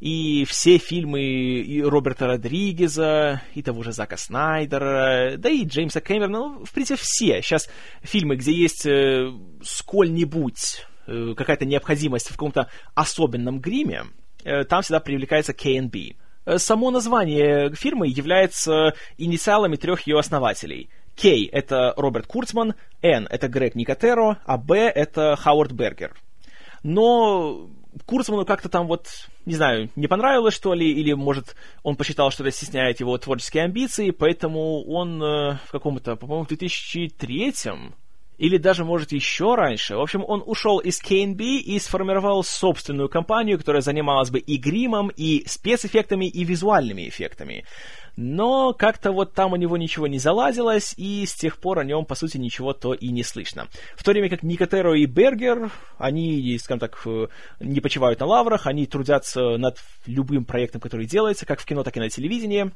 [0.00, 6.38] И все фильмы и Роберта Родригеза, и того же Зака Снайдера, да и Джеймса Кэмерона,
[6.38, 7.42] ну, в принципе, все.
[7.42, 7.68] Сейчас
[8.00, 9.30] фильмы, где есть э,
[9.62, 14.04] сколь-нибудь какая-то необходимость в каком-то особенном гриме,
[14.44, 16.14] э, там всегда привлекается K&B.
[16.44, 20.88] Э, само название фирмы является инициалами трех ее основателей.
[21.20, 26.14] K— это Роберт Курцман, N— это Грег Никотеро, а B— это Хауард Бергер.
[26.82, 27.70] Но
[28.04, 29.06] Курцману как-то там вот,
[29.46, 33.64] не знаю, не понравилось, что ли, или, может, он посчитал, что это стесняет его творческие
[33.64, 37.54] амбиции, поэтому он в каком-то, по-моему, в 2003
[38.38, 39.96] или даже, может, еще раньше.
[39.96, 45.08] В общем, он ушел из K&B и сформировал собственную компанию, которая занималась бы и гримом,
[45.08, 47.64] и спецэффектами, и визуальными эффектами.
[48.16, 52.06] Но как-то вот там у него ничего не заладилось, и с тех пор о нем,
[52.06, 53.68] по сути, ничего то и не слышно.
[53.94, 57.26] В то время как Никотеро и Бергер, они, скажем так, э,
[57.60, 61.96] не почивают на лаврах, они трудятся над любым проектом, который делается, как в кино, так
[61.98, 62.70] и на телевидении.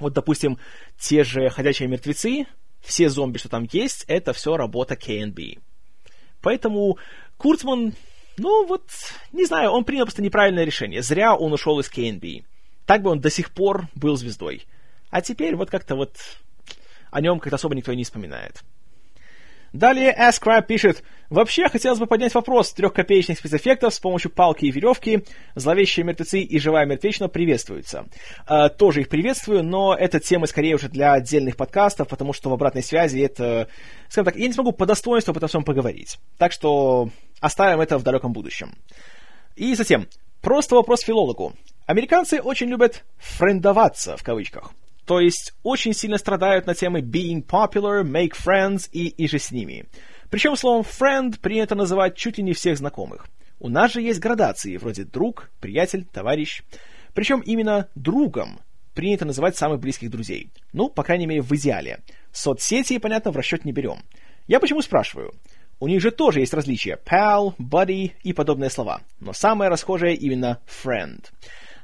[0.00, 0.58] Вот, допустим,
[0.98, 2.46] те же «Ходячие мертвецы»,
[2.84, 5.56] все зомби, что там есть, это все работа K&B.
[6.40, 6.98] Поэтому
[7.36, 7.94] Курцман,
[8.36, 8.88] ну вот,
[9.32, 11.02] не знаю, он принял просто неправильное решение.
[11.02, 12.44] Зря он ушел из K&B.
[12.86, 14.66] Так бы он до сих пор был звездой.
[15.10, 16.16] А теперь вот как-то вот
[17.10, 18.62] о нем как-то особо никто и не вспоминает.
[19.74, 25.24] Далее Ascribe пишет, «Вообще, хотелось бы поднять вопрос трехкопеечных спецэффектов с помощью палки и веревки.
[25.56, 28.06] Зловещие мертвецы и живая мертвечина приветствуются».
[28.48, 32.52] Э, тоже их приветствую, но эта тема скорее уже для отдельных подкастов, потому что в
[32.52, 33.66] обратной связи это,
[34.08, 36.18] скажем так, я не смогу по достоинству об этом всем поговорить.
[36.38, 37.08] Так что
[37.40, 38.76] оставим это в далеком будущем.
[39.56, 40.06] И затем,
[40.40, 41.52] просто вопрос филологу.
[41.86, 44.70] Американцы очень любят «френдоваться» в кавычках–
[45.06, 49.50] то есть очень сильно страдают на темы being popular, make friends и и же с
[49.50, 49.86] ними.
[50.30, 53.26] Причем словом friend принято называть чуть ли не всех знакомых.
[53.60, 56.62] У нас же есть градации, вроде друг, приятель, товарищ.
[57.14, 58.60] Причем именно другом
[58.94, 60.50] принято называть самых близких друзей.
[60.72, 62.00] Ну, по крайней мере, в идеале.
[62.32, 63.98] Соцсети, понятно, в расчет не берем.
[64.46, 65.34] Я почему спрашиваю?
[65.80, 69.00] У них же тоже есть различия pal, buddy и подобные слова.
[69.20, 71.26] Но самое расхожее именно friend.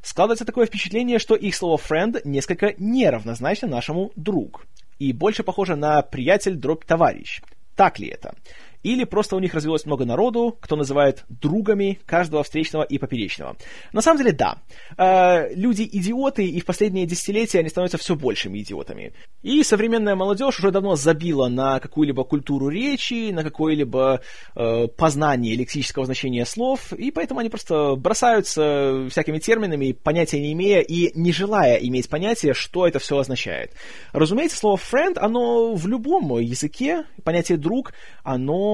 [0.02, 4.66] Складывается такое впечатление, что их слово friend несколько неравнозначно нашему друг
[4.98, 7.40] и больше похоже на приятель дробь товарищ.
[7.74, 8.34] Так ли это?
[8.82, 13.56] Или просто у них развелось много народу, кто называет другами каждого встречного и поперечного.
[13.92, 14.58] На самом деле, да.
[14.96, 19.12] Э, люди идиоты, и в последние десятилетия они становятся все большими идиотами.
[19.42, 24.20] И современная молодежь уже давно забила на какую-либо культуру речи, на какое-либо
[24.54, 30.80] э, познание лексического значения слов, и поэтому они просто бросаются всякими терминами, понятия не имея
[30.80, 33.72] и не желая иметь понятия, что это все означает.
[34.12, 38.69] Разумеется, слово friend, оно в любом языке, понятие друг, оно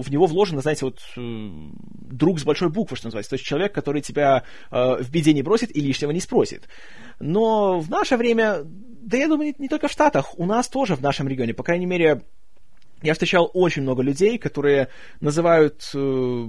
[0.00, 1.50] в него вложено, знаете, вот э,
[2.10, 3.30] друг с большой буквы, что называется.
[3.30, 6.68] То есть человек, который тебя э, в беде не бросит и лишнего не спросит.
[7.18, 10.94] Но в наше время, да я думаю, не, не только в Штатах, у нас тоже
[10.94, 12.22] в нашем регионе, по крайней мере,
[13.02, 14.88] я встречал очень много людей, которые
[15.20, 16.46] называют э,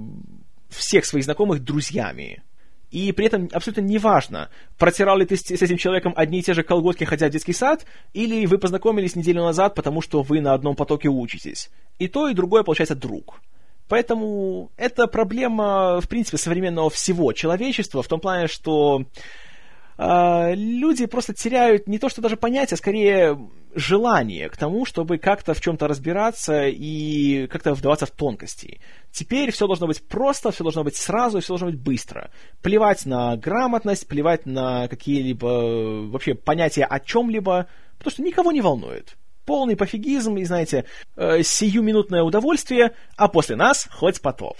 [0.68, 2.42] всех своих знакомых друзьями.
[2.92, 6.62] И при этом абсолютно неважно, протирал ли ты с этим человеком одни и те же
[6.62, 10.76] колготки, ходя в детский сад, или вы познакомились неделю назад, потому что вы на одном
[10.76, 11.70] потоке учитесь.
[11.98, 13.40] И то, и другое получается друг.
[13.88, 19.06] Поэтому это проблема, в принципе, современного всего человечества, в том плане, что
[19.96, 23.38] э, люди просто теряют не то что даже понятие, а скорее
[23.74, 28.80] желание к тому, чтобы как-то в чем-то разбираться и как-то вдаваться в тонкости.
[29.10, 32.30] Теперь все должно быть просто, все должно быть сразу, все должно быть быстро.
[32.62, 37.66] Плевать на грамотность, плевать на какие-либо вообще понятия о чем-либо,
[37.98, 39.16] потому что никого не волнует.
[39.44, 40.84] полный пофигизм и, знаете,
[41.16, 44.56] э, сиюминутное удовольствие, а после нас хоть потоп.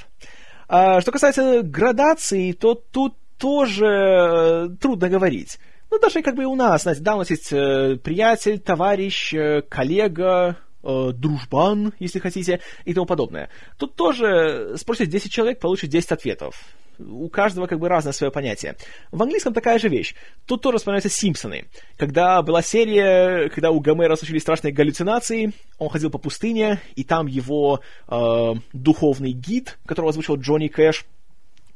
[0.69, 5.59] А, что касается градации, то тут тоже э, трудно говорить.
[5.93, 9.35] Ну, даже как бы и у нас, знаете, да, у нас есть э, приятель, товарищ,
[9.35, 13.51] э, коллега, э, дружбан, если хотите, и тому подобное.
[13.77, 16.55] Тут тоже спросите 10 человек, получит 10 ответов.
[16.99, 18.77] У каждого как бы разное свое понятие.
[19.11, 20.15] В английском такая же вещь.
[20.47, 21.67] Тут тоже вспоминаются Симпсоны.
[21.99, 27.27] Когда была серия, когда у Гомера случились страшные галлюцинации, он ходил по пустыне, и там
[27.27, 31.05] его э, духовный гид, которого озвучил Джонни Кэш,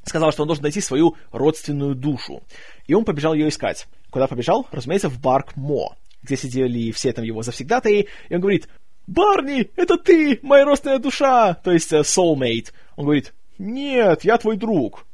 [0.07, 2.43] сказал, что он должен найти свою родственную душу.
[2.87, 3.87] И он побежал ее искать.
[4.11, 4.67] Куда побежал?
[4.71, 8.69] Разумеется, в Барк Мо, где сидели все там его завсегдатаи, и он говорит,
[9.07, 12.73] «Барни, это ты, моя родственная душа!» То есть uh, soulmate.
[12.97, 15.07] Он говорит, «Нет, я твой друг».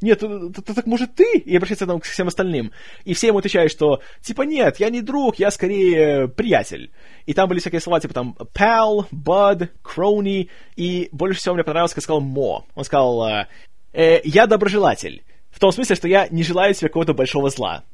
[0.00, 1.38] Нет, так может ты?
[1.38, 2.72] И обращается там к всем остальным.
[3.04, 6.90] И все ему отвечают, что типа нет, я не друг, я скорее приятель.
[7.24, 10.50] И там были всякие слова типа там pal, bud, crony.
[10.76, 12.66] И больше всего мне понравилось, как сказал Мо.
[12.74, 13.46] Он сказал, э,
[13.94, 15.22] э, я доброжелатель.
[15.50, 17.84] В том смысле, что я не желаю себе какого-то большого зла.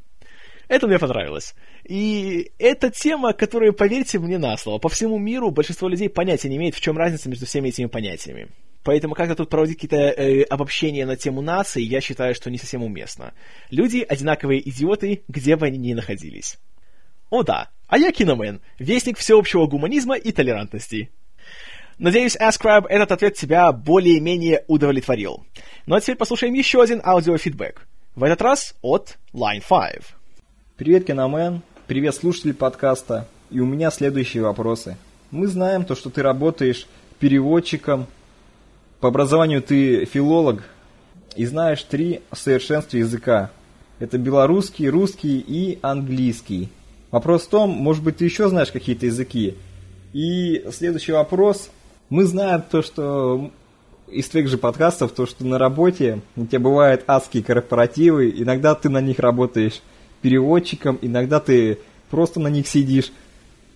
[0.70, 1.56] Это мне понравилось.
[1.82, 6.58] И это тема, которая, поверьте мне на слово, по всему миру большинство людей понятия не
[6.58, 8.50] имеет, в чем разница между всеми этими понятиями.
[8.84, 12.84] Поэтому как-то тут проводить какие-то э, обобщения на тему нации, я считаю, что не совсем
[12.84, 13.34] уместно.
[13.70, 16.56] Люди одинаковые идиоты, где бы они ни находились.
[17.30, 21.10] О да, а я киномен, вестник всеобщего гуманизма и толерантности.
[21.98, 25.44] Надеюсь, Ascribe этот ответ тебя более-менее удовлетворил.
[25.86, 27.88] Ну а теперь послушаем еще один аудиофидбэк.
[28.14, 30.19] В этот раз от Line 5.
[30.80, 31.60] Привет, Киномен.
[31.86, 33.28] Привет, слушатели подкаста.
[33.50, 34.96] И у меня следующие вопросы.
[35.30, 36.86] Мы знаем то, что ты работаешь
[37.18, 38.06] переводчиком.
[39.00, 40.62] По образованию ты филолог
[41.36, 43.50] и знаешь три совершенства языка.
[43.98, 46.70] Это белорусский, русский и английский.
[47.10, 49.58] Вопрос в том, может быть, ты еще знаешь какие-то языки.
[50.14, 51.68] И следующий вопрос–
[52.08, 53.50] мы знаем то, что
[54.08, 58.88] из твоих же подкастов, то, что на работе у тебя бывают адские корпоративы, иногда ты
[58.88, 59.82] на них работаешь
[60.22, 61.78] переводчиком, иногда ты
[62.10, 63.12] просто на них сидишь.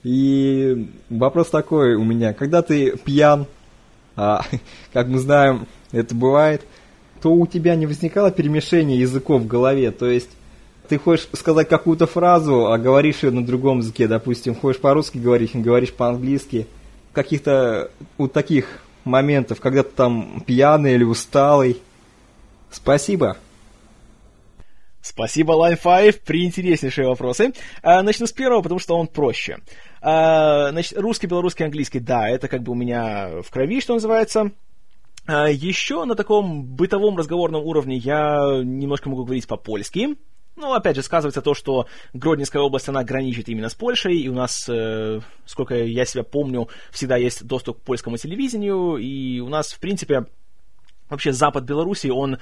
[0.03, 3.47] И вопрос такой у меня, когда ты пьян,
[4.17, 4.45] а,
[4.93, 6.63] как мы знаем, это бывает,
[7.23, 10.31] то у тебя не возникало перемешения языков в голове, то есть
[10.89, 15.55] ты хочешь сказать какую-то фразу, а говоришь ее на другом языке, допустим, хочешь по-русски говорить,
[15.55, 16.67] говоришь по-английски–
[17.15, 18.67] каких-то вот таких
[19.05, 21.81] моментов, когда ты там пьяный или усталый.
[22.71, 23.39] Спасибо.
[25.05, 27.53] Спасибо, Line 5, приинтереснейшие вопросы.
[27.83, 29.59] А, начну с первого, потому что он проще.
[30.01, 34.53] А, значит, русский, белорусский, английский, да, это как бы у меня в крови, что называется.
[35.27, 40.17] А, еще на таком бытовом разговорном уровне я немножко могу говорить по-польски.
[40.57, 44.35] Ну, опять же, сказывается то, что Гродненская область, она граничит именно с Польшей, и у
[44.35, 49.75] нас, э, сколько я себя помню, всегда есть доступ к польскому телевидению, и у нас,
[49.75, 50.25] в принципе,
[51.11, 52.39] вообще запад Беларуси, он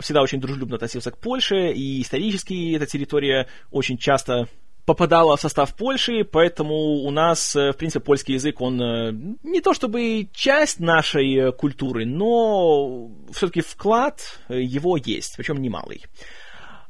[0.00, 4.48] всегда очень дружелюбно относился к Польше, и исторически эта территория очень часто
[4.84, 9.60] попадала в состав Польши, поэтому у нас, э, в принципе, польский язык, он э, не
[9.60, 16.02] то чтобы часть нашей э, культуры, но все-таки вклад его есть, причем немалый.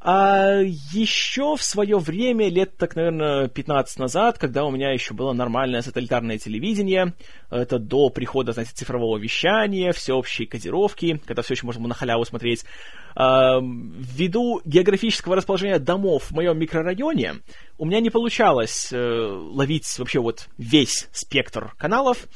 [0.07, 5.33] А еще в свое время, лет так, наверное, 15 назад, когда у меня еще было
[5.33, 7.15] нормальное сателлитарное телевидение,
[7.51, 12.27] это до прихода, знаете, цифрового вещания, всеобщей кодировки, когда все еще можно было на халяву
[12.27, 12.67] смотреть,
[13.17, 17.37] а, ввиду географического расположения домов в моем микрорайоне,
[17.79, 22.27] у меня не получалось э, ловить вообще вот весь спектр каналов,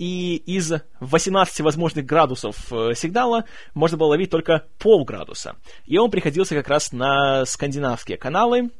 [0.00, 5.56] и из 18 возможных градусов э, сигнала можно было ловить только полградуса.
[5.84, 8.70] И он приходился как раз на скандинавские каналы,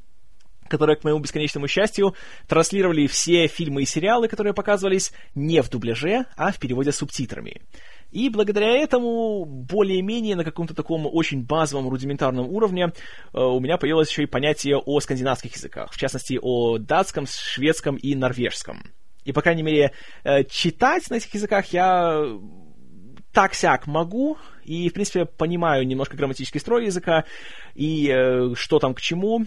[0.66, 2.14] которые, к моему бесконечному счастью,
[2.48, 7.60] транслировали все фильмы и сериалы, которые показывались не в дубляже, а в переводе с субтитрами.
[8.12, 12.94] И благодаря этому, более-менее на каком-то таком очень базовом, рудиментарном уровне,
[13.34, 17.96] э, у меня появилось еще и понятие о скандинавских языках, в частности, о датском, шведском
[17.96, 18.84] и норвежском.
[19.24, 19.92] И, по крайней мере,
[20.24, 22.24] э, читать на этих языках я
[23.32, 27.24] так-сяк могу, и, в принципе, понимаю немножко грамматический строй языка,
[27.74, 29.46] и э, что там к чему,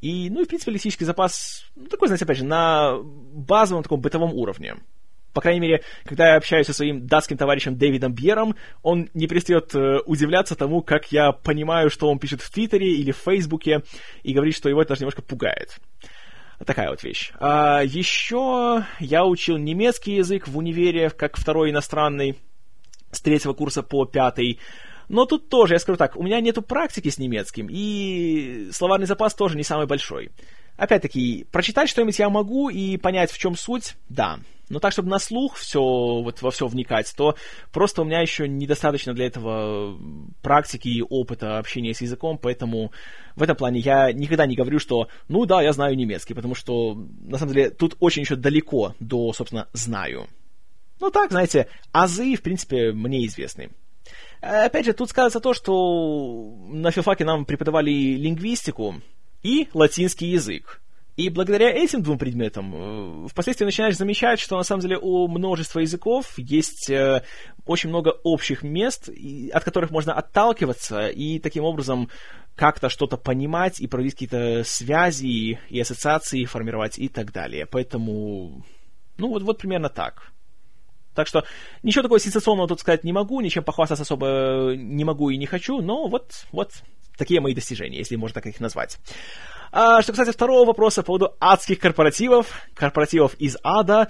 [0.00, 4.00] и, ну, и, в принципе, лексический запас, ну, такой, знаете, опять же, на базовом таком
[4.00, 4.76] бытовом уровне.
[5.32, 9.74] По крайней мере, когда я общаюсь со своим датским товарищем Дэвидом Бьером, он не перестает
[9.74, 13.82] э, удивляться тому, как я понимаю, что он пишет в Твиттере или в Фейсбуке,
[14.22, 15.80] и говорит, что его это даже немножко пугает.
[16.64, 17.32] Такая вот вещь.
[17.38, 22.38] А, еще я учил немецкий язык в универе как второй иностранный
[23.10, 24.60] с третьего курса по пятый.
[25.08, 29.34] Но тут тоже, я скажу так, у меня нету практики с немецким, и словарный запас
[29.34, 30.30] тоже не самый большой.
[30.76, 34.38] Опять-таки, прочитать что-нибудь я могу и понять, в чем суть, да.
[34.68, 37.36] Но так, чтобы на слух все, вот во все вникать, то
[37.72, 39.98] просто у меня еще недостаточно для этого
[40.42, 42.92] практики и опыта общения с языком, поэтому
[43.36, 46.94] в этом плане я никогда не говорю, что ну да, я знаю немецкий, потому что,
[46.94, 50.28] на самом деле, тут очень еще далеко до, собственно, знаю.
[51.00, 53.70] Ну так, знаете, азы, в принципе, мне известны.
[54.40, 58.96] Опять же, тут сказано то, что на филфаке нам преподавали лингвистику
[59.42, 60.80] и латинский язык.
[61.16, 65.78] И благодаря этим двум предметам э, впоследствии начинаешь замечать, что на самом деле у множества
[65.78, 67.22] языков есть э,
[67.66, 69.08] очень много общих мест,
[69.52, 72.10] от которых можно отталкиваться и таким образом
[72.56, 77.66] как-то что-то понимать и проводить какие-то связи и ассоциации формировать и так далее.
[77.66, 78.64] Поэтому,
[79.16, 80.32] ну вот, вот примерно так.
[81.14, 81.44] Так что
[81.84, 85.80] ничего такого сенсационного тут сказать не могу, ничем похвастаться особо не могу и не хочу,
[85.80, 86.72] но вот, вот
[87.16, 88.98] такие мои достижения, если можно так их назвать.
[89.72, 94.08] А, что касается второго вопроса по поводу адских корпоративов, корпоративов из ада,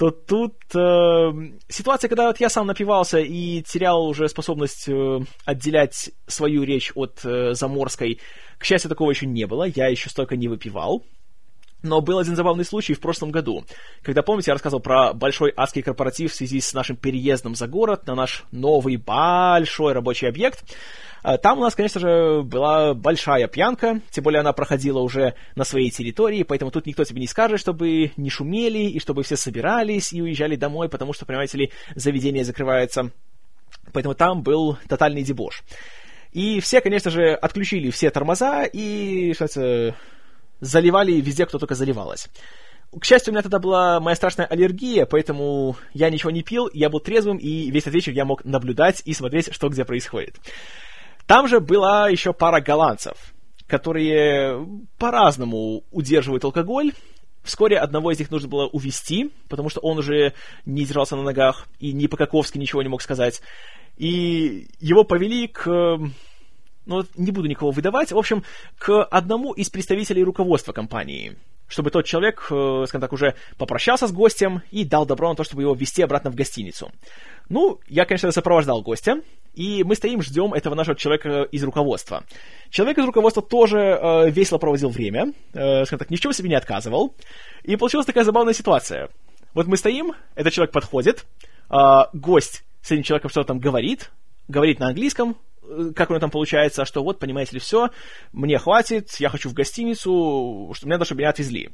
[0.00, 1.30] то тут э,
[1.68, 7.20] ситуация, когда вот я сам напивался и терял уже способность э, отделять свою речь от
[7.22, 8.18] э, заморской,
[8.56, 11.04] к счастью, такого еще не было, я еще столько не выпивал.
[11.82, 13.64] Но был один забавный случай в прошлом году,
[14.02, 18.06] когда, помните, я рассказывал про большой адский корпоратив в связи с нашим переездом за город
[18.06, 20.62] на наш новый большой рабочий объект.
[21.22, 25.64] А, там у нас, конечно же, была большая пьянка, тем более она проходила уже на
[25.64, 30.12] своей территории, поэтому тут никто тебе не скажет, чтобы не шумели, и чтобы все собирались
[30.12, 33.10] и уезжали домой, потому что, понимаете ли, заведение закрывается.
[33.92, 35.62] Поэтому там был тотальный дебош.
[36.32, 39.96] И все, конечно же, отключили все тормоза и, что это,
[40.60, 42.28] заливали везде, кто только заливалось.
[42.98, 46.90] К счастью, у меня тогда была моя страшная аллергия, поэтому я ничего не пил, я
[46.90, 50.36] был трезвым, и весь этот вечер я мог наблюдать и смотреть, что где происходит.
[51.26, 53.32] Там же была еще пара голландцев,
[53.68, 54.66] которые
[54.98, 56.92] по-разному удерживают алкоголь.
[57.44, 60.34] Вскоре одного из них нужно было увести, потому что он уже
[60.66, 63.40] не держался на ногах и ни по-каковски ничего не мог сказать.
[63.96, 65.98] И его повели к
[66.90, 68.42] ну, не буду никого выдавать, в общем,
[68.78, 71.36] к одному из представителей руководства компании,
[71.68, 75.44] чтобы тот человек, э, скажем так, уже попрощался с гостем и дал добро на то,
[75.44, 76.90] чтобы его ввести обратно в гостиницу.
[77.48, 79.22] Ну, я, конечно, сопровождал гостя,
[79.54, 82.24] и мы стоим, ждем этого нашего человека из руководства.
[82.70, 86.56] Человек из руководства тоже э, весело проводил время, э, скажем так, ни чем себе не
[86.56, 87.14] отказывал,
[87.62, 89.10] и получилась такая забавная ситуация.
[89.54, 91.24] Вот мы стоим, этот человек подходит,
[91.70, 91.76] э,
[92.14, 94.10] гость с этим человеком что-то там говорит,
[94.48, 95.36] говорит на английском,
[95.94, 97.90] как у него там получается, что вот, понимаете ли, все,
[98.32, 101.70] мне хватит, я хочу в гостиницу, что меня даже меня отвезли.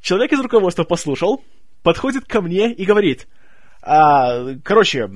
[0.00, 1.42] Человек из руководства послушал,
[1.82, 3.28] подходит ко мне и говорит–
[3.82, 5.10] а, короче,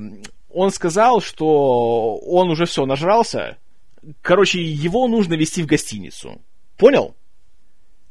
[0.51, 3.59] он сказал, что он уже все нажрался.
[4.23, 6.41] Короче, его нужно вести в гостиницу.
[6.77, 7.15] Понял?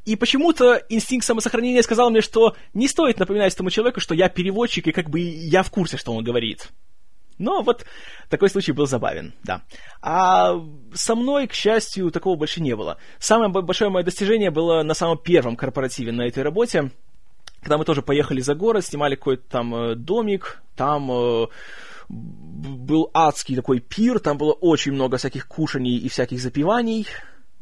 [0.06, 4.88] И почему-то инстинкт самосохранения сказал мне, что не стоит напоминать этому человеку, что я переводчик,
[4.88, 6.70] и как бы я в курсе, что он говорит.
[7.38, 7.86] Но вот
[8.30, 9.62] такой случай был забавен, да.
[10.02, 10.54] А
[10.94, 12.98] со мной, к счастью, такого больше не было.
[13.20, 16.92] Самое большое мое достижение было на самом первом корпоративе на этой работе
[17.64, 21.48] когда мы тоже поехали за город, снимали какой-то там э, домик, там э,
[22.10, 27.08] был адский такой пир, там было очень много всяких кушаний и всяких запиваний.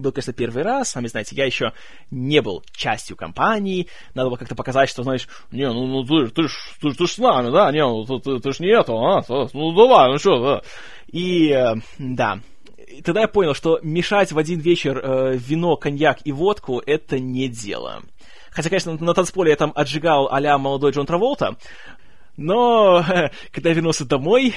[0.01, 1.73] Был, конечно, первый раз, сами знаете, я еще
[2.09, 6.47] не был частью компании, надо было как-то показать, что, знаешь, не, ну, ну ты, ты,
[6.47, 8.93] ж, ты, ты ж с нами, да, не, ну, ты, ты, ты ж не это,
[8.93, 9.23] а,
[9.53, 10.61] ну давай, ну что, да.
[11.07, 12.39] И, э, да,
[12.91, 17.19] и тогда я понял, что мешать в один вечер э, вино, коньяк и водку– это
[17.19, 18.01] не дело.
[18.51, 21.55] Хотя, конечно, на танцполе я там отжигал а молодой Джон Траволта.
[22.37, 23.03] Но,
[23.51, 24.55] когда я вернулся домой,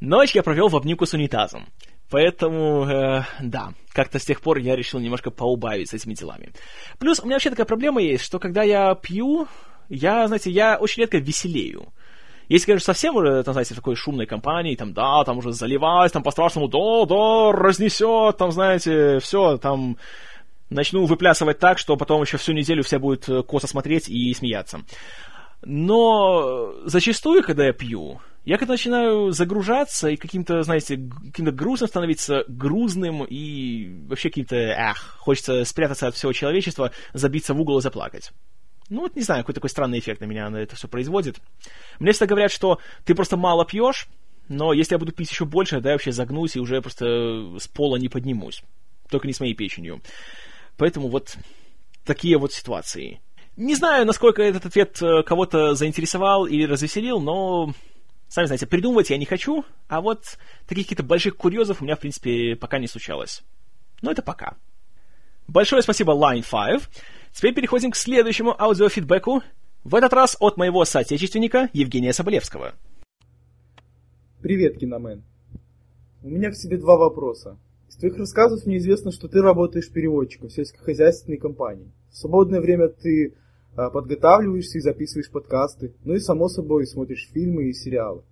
[0.00, 1.66] ночь я провел в обнимку с унитазом.
[2.10, 6.52] Поэтому, э, да, как-то с тех пор я решил немножко поубавить с этими делами.
[6.98, 9.48] Плюс у меня вообще такая проблема есть, что когда я пью,
[9.88, 11.92] я, знаете, я очень редко веселею.
[12.48, 16.12] Если, конечно, совсем уже, там, знаете, в такой шумной компании, там, да, там уже заливать,
[16.12, 19.96] там по-страшному, да, да, разнесет, там, знаете, все, там,
[20.70, 24.82] начну выплясывать так, что потом еще всю неделю все будут э, косо смотреть и смеяться.
[25.62, 32.44] Но зачастую, когда я пью, я когда начинаю загружаться и каким-то, знаете, каким-то грузом становиться
[32.46, 38.30] грузным и вообще каким-то, эх, хочется спрятаться от всего человечества, забиться в угол и заплакать.
[38.88, 41.40] Ну, вот не знаю, какой такой странный эффект на меня это все производит.
[41.98, 44.06] Мне всегда говорят, что ты просто мало пьешь,
[44.48, 47.66] но если я буду пить еще больше, да, я вообще загнусь и уже просто с
[47.66, 48.62] пола не поднимусь.
[49.10, 50.00] Только не с моей печенью.
[50.76, 51.36] Поэтому вот
[52.04, 53.20] такие вот ситуации.
[53.56, 57.72] Не знаю, насколько этот ответ э, кого-то заинтересовал или развеселил, но,
[58.28, 62.00] сами знаете, придумывать я не хочу, а вот таких каких-то больших курьезов у меня, в
[62.00, 63.42] принципе, пока не случалось.
[64.02, 64.56] Но это пока.
[65.48, 66.88] Большое спасибо Line 5.
[67.32, 69.42] Теперь переходим к следующему аудиофидбэку.
[69.84, 72.74] В этот раз от моего соотечественника Евгения Соболевского.
[74.42, 75.22] Привет, Киномен.
[76.22, 77.56] У меня к тебе два вопроса.
[77.88, 81.92] Из твоих рассказов мне известно, что ты работаешь переводчиком в сельскохозяйственной компании.
[82.10, 83.34] В свободное время ты
[83.76, 88.22] подготавливаешься и записываешь подкасты, ну и само собой смотришь фильмы и сериалы.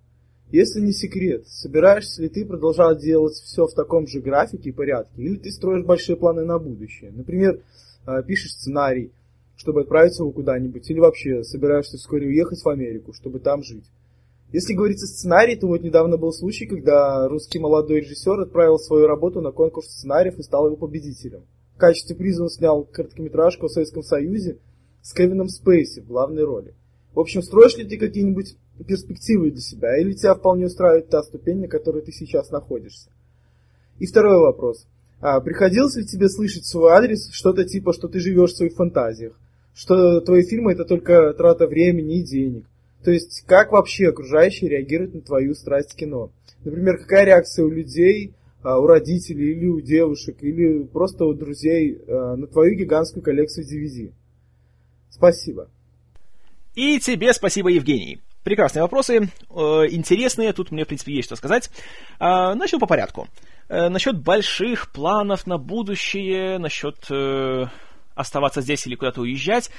[0.51, 5.21] Если не секрет, собираешься ли ты продолжать делать все в таком же графике и порядке,
[5.21, 7.11] или ты строишь большие планы на будущее?
[7.11, 7.61] Например,
[8.05, 9.11] а, пишешь сценарий,
[9.57, 13.89] чтобы отправиться его куда-нибудь, или вообще собираешься вскоре уехать в Америку, чтобы там жить.
[14.51, 19.07] Если говорить о сценарии, то вот недавно был случай, когда русский молодой режиссер отправил свою
[19.07, 21.43] работу на конкурс сценариев и стал его победителем.
[21.75, 24.59] В качестве приза он снял короткометражку о Советском Союзе
[25.05, 26.73] с Кевином Спейси в главной роли.
[27.13, 31.59] В общем, строишь ли ты какие-нибудь перспективы для себя, или тебя вполне устраивает та ступень,
[31.59, 33.11] на которой ты сейчас находишься?
[33.99, 34.87] И второй вопрос.
[35.21, 39.39] А приходилось ли тебе слышать свой адрес что-то типа, что ты живешь в своих фантазиях?
[39.75, 42.65] Что твои фильмы это только трата времени и денег?
[43.03, 46.31] То есть, как вообще окружающие реагируют на твою страсть в кино?
[46.63, 48.33] Например, какая реакция у людей,
[48.63, 53.67] а, у родителей или у девушек, или просто у друзей а, на твою гигантскую коллекцию
[53.67, 54.11] DVD?
[55.15, 55.69] Спасибо.
[56.75, 58.19] И тебе спасибо, Евгений.
[58.43, 59.55] Прекрасные вопросы, э,
[59.89, 61.71] интересные, тут мне, в принципе, есть что сказать.
[62.19, 63.29] Э, начну по порядку.
[63.69, 67.65] Э, насчет больших планов на будущее, насчет э,
[68.13, 69.71] оставаться здесь или куда-то уезжать.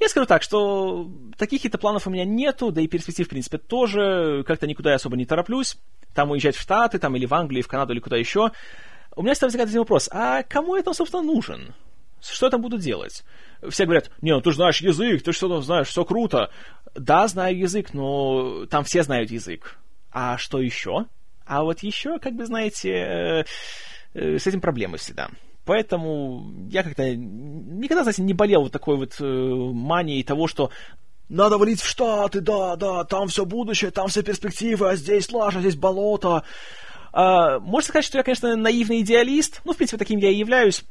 [0.00, 1.08] Я скажу так, что
[1.38, 4.42] таких каких-то планов у меня нету, да и перспектив, в принципе, тоже.
[4.48, 5.76] Как-то никуда я особо не тороплюсь.
[6.12, 8.50] Там уезжать в Штаты, там или в Англию, в Канаду, или куда еще.
[9.14, 10.08] У меня всегда возникает один вопрос.
[10.12, 11.72] А кому это, собственно, нужен?
[12.20, 13.22] Что я там буду делать?
[13.68, 16.50] Все говорят, не, ну ты же знаешь язык, ты что там знаешь, все круто.
[16.94, 19.78] Да, знаю язык, но там все знают язык.
[20.10, 21.06] А что еще?
[21.46, 23.44] А вот еще, как бы, знаете, э,
[24.14, 25.28] э, с этим проблемы всегда.
[25.64, 30.70] Поэтому я как-то никогда, знаете, не болел вот такой вот э, манией того, что
[31.28, 35.60] надо валить в Штаты, да, да, там все будущее, там все перспективы, а здесь лажа,
[35.60, 36.42] здесь болото.
[37.12, 40.84] А, можно сказать, что я, конечно, наивный идеалист, ну, в принципе, таким я и являюсь,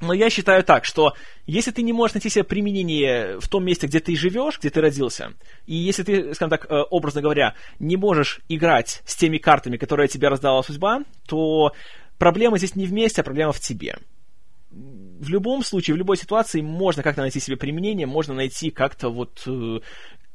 [0.00, 1.14] но я считаю так, что
[1.46, 4.80] если ты не можешь найти себе применение в том месте, где ты живешь, где ты
[4.80, 5.32] родился,
[5.66, 10.08] и если ты, скажем так, э, образно говоря, не можешь играть с теми картами, которые
[10.08, 11.72] тебе раздала судьба, то
[12.18, 13.98] проблема здесь не вместе, а проблема в тебе.
[14.70, 19.42] В любом случае, в любой ситуации можно как-то найти себе применение, можно найти как-то вот
[19.46, 19.80] э,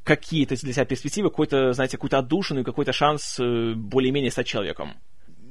[0.04, 4.98] какие-то для себя перспективы, какой-то, знаете, какую-то отдушину какой-то шанс э, более-менее стать человеком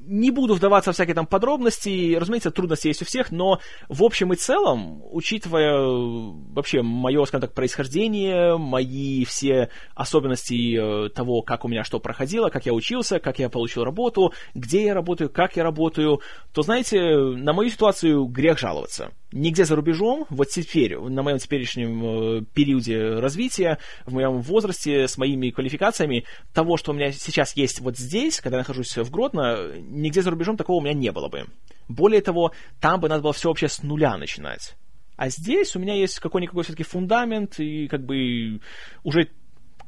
[0.06, 4.32] не буду вдаваться в всякие там подробности, разумеется, трудности есть у всех, но в общем
[4.32, 11.64] и целом, учитывая э, вообще мое, скажем так, происхождение, мои все особенности э, того, как
[11.64, 15.56] у меня что проходило, как я учился, как я получил работу, где я работаю, как
[15.56, 16.20] я работаю,
[16.52, 22.04] то, знаете, на мою ситуацию грех жаловаться нигде за рубежом, вот теперь, на моем теперешнем
[22.04, 27.80] э, периоде развития, в моем возрасте, с моими квалификациями, того, что у меня сейчас есть
[27.80, 31.28] вот здесь, когда я нахожусь в Гродно, нигде за рубежом такого у меня не было
[31.28, 31.46] бы.
[31.88, 34.74] Более того, там бы надо было все вообще с нуля начинать.
[35.16, 38.60] А здесь у меня есть какой-никакой все-таки фундамент, и как бы
[39.04, 39.28] уже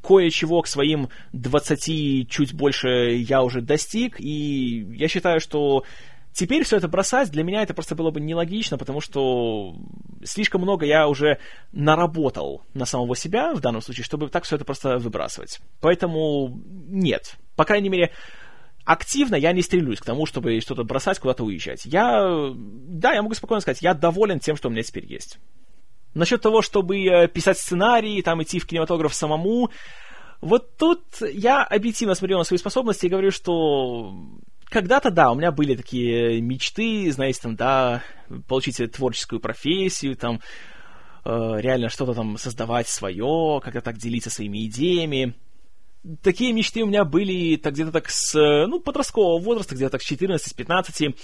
[0.05, 5.83] кое-чего к своим 20 чуть больше я уже достиг, и я считаю, что
[6.35, 9.73] Теперь все это бросать, для меня это просто было бы нелогично, потому что
[10.21, 11.39] слишком много я уже
[11.71, 15.61] наработал на самого себя в данном случае, чтобы так все это просто выбрасывать.
[15.79, 16.59] Поэтому
[16.89, 17.37] нет.
[17.55, 18.11] По крайней мере,
[18.83, 21.85] активно я не стремлюсь к тому, чтобы что-то бросать, куда-то уезжать.
[21.85, 25.39] Я, да, я могу спокойно сказать, я доволен тем, что у меня теперь есть.
[26.15, 29.69] Насчет того, чтобы э, писать сценарии, там идти в кинематограф самому,
[30.41, 34.13] вот тут я объективно смотрел на свои способности и говорю, что
[34.69, 38.03] когда-то, да, у меня были такие мечты, знаете, там, да,
[38.47, 40.41] получить творческую профессию, там,
[41.23, 45.35] э, реально что-то там создавать свое, как-то так делиться своими идеями.
[46.21, 50.11] Такие мечты у меня были так, где-то так с, ну, подросткового возраста, где-то так с
[50.11, 51.15] 14-15.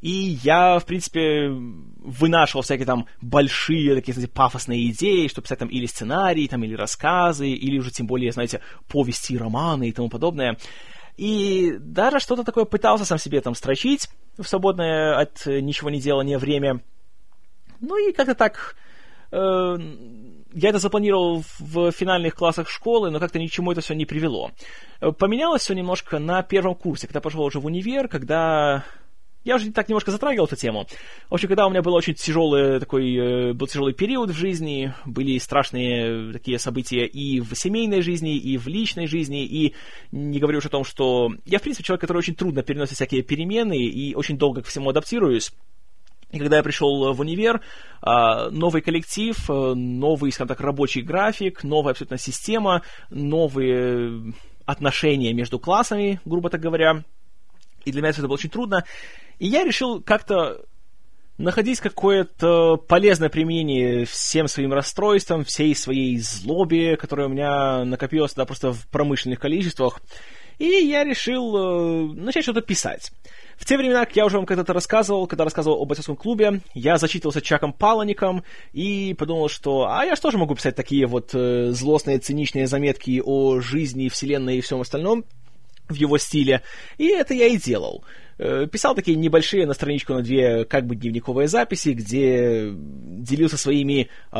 [0.00, 5.68] И я, в принципе, вынашивал всякие там большие такие, знаете, пафосные идеи, чтобы писать там
[5.68, 10.56] или сценарии, там, или рассказы, или уже тем более, знаете, повести, романы и тому подобное.
[11.20, 14.08] И даже что-то такое пытался сам себе там строчить
[14.38, 16.80] в свободное от ничего не делания время.
[17.80, 18.74] Ну и как-то так...
[19.30, 19.76] Э,
[20.54, 24.06] я это запланировал в финальных классах школы, но как-то ни к чему это все не
[24.06, 24.50] привело.
[25.18, 28.86] Поменялось все немножко на первом курсе, когда пошел уже в универ, когда
[29.44, 30.86] я уже так немножко затрагивал эту тему.
[31.28, 34.92] В общем, когда у меня был очень тяжелый такой, э, был тяжелый период в жизни,
[35.06, 39.74] были страшные такие события и в семейной жизни, и в личной жизни, и
[40.12, 43.22] не говорю уж о том, что я, в принципе, человек, который очень трудно переносит всякие
[43.22, 45.52] перемены и очень долго к всему адаптируюсь.
[46.30, 47.60] И когда я пришел в универ,
[48.00, 54.32] а, новый коллектив, э, новый, скажем так, рабочий график, новая абсолютно система, новые
[54.64, 57.02] отношения между классами, грубо так говоря.
[57.84, 58.84] И для меня это было очень трудно.
[59.38, 60.64] И я решил как-то
[61.40, 68.44] находить какое-то полезное применение всем своим расстройствам, всей своей злобе, которая у меня накопилась да,
[68.44, 70.00] просто в промышленных количествах.
[70.58, 73.10] И я решил э, начать что-то писать.
[73.56, 76.98] В те времена, как я уже вам когда-то рассказывал, когда рассказывал об бойцовском клубе, я
[76.98, 81.70] зачитывался Чаком Палаником и подумал, что а я же тоже могу писать такие вот э,
[81.70, 85.24] злостные, циничные заметки о жизни, вселенной и всем остальном
[85.90, 86.62] в его стиле.
[86.98, 88.04] И это я и делал.
[88.38, 94.08] Э, писал такие небольшие на страничку на две как бы дневниковые записи, где делился своими
[94.32, 94.38] э,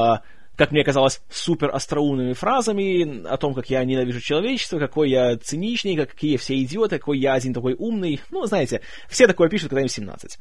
[0.61, 5.96] как мне казалось, супер остроумными фразами о том, как я ненавижу человечество, какой я циничный,
[5.96, 8.20] какие все идиоты, какой я один такой умный.
[8.30, 10.38] Ну, знаете, все такое пишут, когда им 17.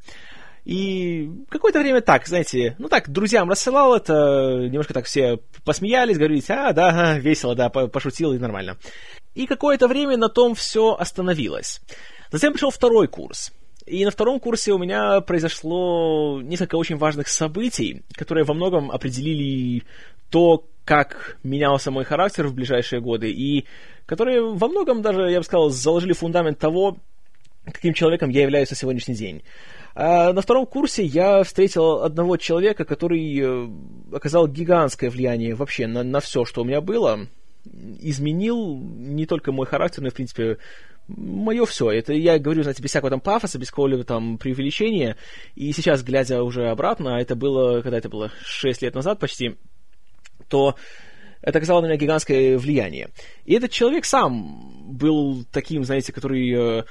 [0.65, 6.43] И какое-то время так, знаете, ну так, друзьям рассылал это, немножко так все посмеялись, говорили,
[6.49, 8.77] а, да, весело, да, пошутил и нормально.
[9.35, 11.81] И какое-то время на том все остановилось.
[12.31, 13.51] Затем пришел второй курс.
[13.85, 19.83] И на втором курсе у меня произошло несколько очень важных событий, которые во многом определили
[20.29, 23.65] то, как менялся мой характер в ближайшие годы, и
[24.05, 26.97] которые во многом даже, я бы сказал, заложили фундамент того,
[27.65, 29.43] каким человеком я являюсь на сегодняшний день.
[29.95, 33.69] А на втором курсе я встретил одного человека, который э,
[34.13, 37.27] оказал гигантское влияние вообще на, на все, что у меня было.
[37.99, 40.57] Изменил не только мой характер, но и, в принципе,
[41.07, 41.91] мое все.
[41.91, 45.17] Это я говорю, знаете, без всякого там пафоса, без какого-либо там преувеличения.
[45.55, 49.55] И сейчас, глядя уже обратно, а это было, когда это было 6 лет назад почти,
[50.47, 50.75] то
[51.41, 53.09] это оказало на меня гигантское влияние.
[53.45, 56.83] И этот человек сам был таким, знаете, который э,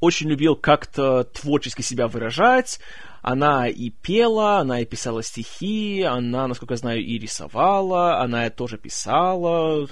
[0.00, 2.80] очень любил как-то творчески себя выражать.
[3.22, 8.78] Она и пела, она и писала стихи, она, насколько я знаю, и рисовала, она тоже
[8.78, 9.88] писала,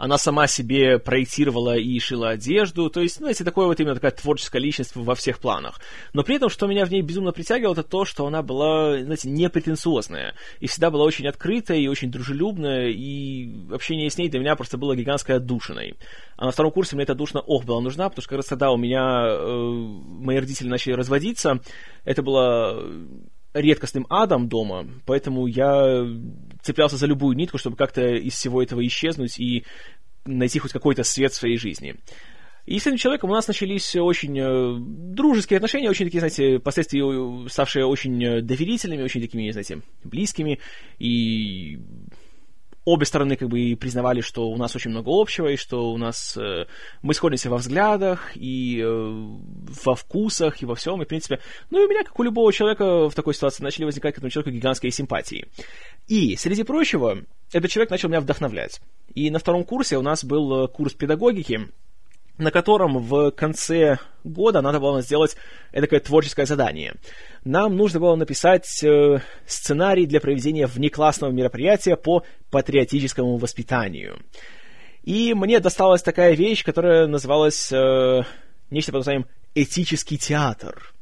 [0.00, 4.58] она сама себе проектировала и шила одежду, то есть, знаете, такое вот именно такая творческая
[4.58, 5.78] личность во всех планах.
[6.14, 9.28] Но при этом, что меня в ней безумно притягивало, это то, что она была, знаете,
[9.28, 14.40] не претенциозная, и всегда была очень открытая и очень дружелюбная, и общение с ней для
[14.40, 15.96] меня просто было гигантской отдушиной.
[16.38, 18.70] А на втором курсе мне эта душина ох была нужна, потому что как раз тогда
[18.70, 19.58] у меня э,
[20.22, 21.60] мои родители начали разводиться,
[22.06, 22.90] это было
[23.52, 26.06] редкостным адом дома, поэтому я
[26.70, 29.64] цеплялся за любую нитку, чтобы как-то из всего этого исчезнуть и
[30.24, 31.96] найти хоть какой-то свет в своей жизни.
[32.66, 37.48] И с этим человеком у нас начались очень э, дружеские отношения, очень такие, знаете, впоследствии
[37.48, 40.60] ставшие очень э, доверительными, очень такими, знаете, близкими.
[41.00, 41.80] И
[42.84, 46.36] обе стороны как бы признавали, что у нас очень много общего, и что у нас
[46.36, 46.66] э,
[47.02, 48.86] мы сходимся во взглядах, и э,
[49.84, 52.52] во вкусах, и во всем, и в принципе, ну и у меня, как у любого
[52.52, 55.46] человека в такой ситуации, начали возникать к этому человеку гигантские симпатии.
[56.08, 57.18] И, среди прочего,
[57.52, 58.80] этот человек начал меня вдохновлять.
[59.14, 61.68] И на втором курсе у нас был э, курс педагогики,
[62.40, 65.36] на котором в конце года надо было сделать
[65.72, 66.94] такое творческое задание.
[67.44, 74.20] Нам нужно было написать э, сценарий для проведения внеклассного мероприятия по патриотическому воспитанию.
[75.02, 78.22] И мне досталась такая вещь, которая называлась э,
[78.70, 80.94] нечто под названием «этический театр».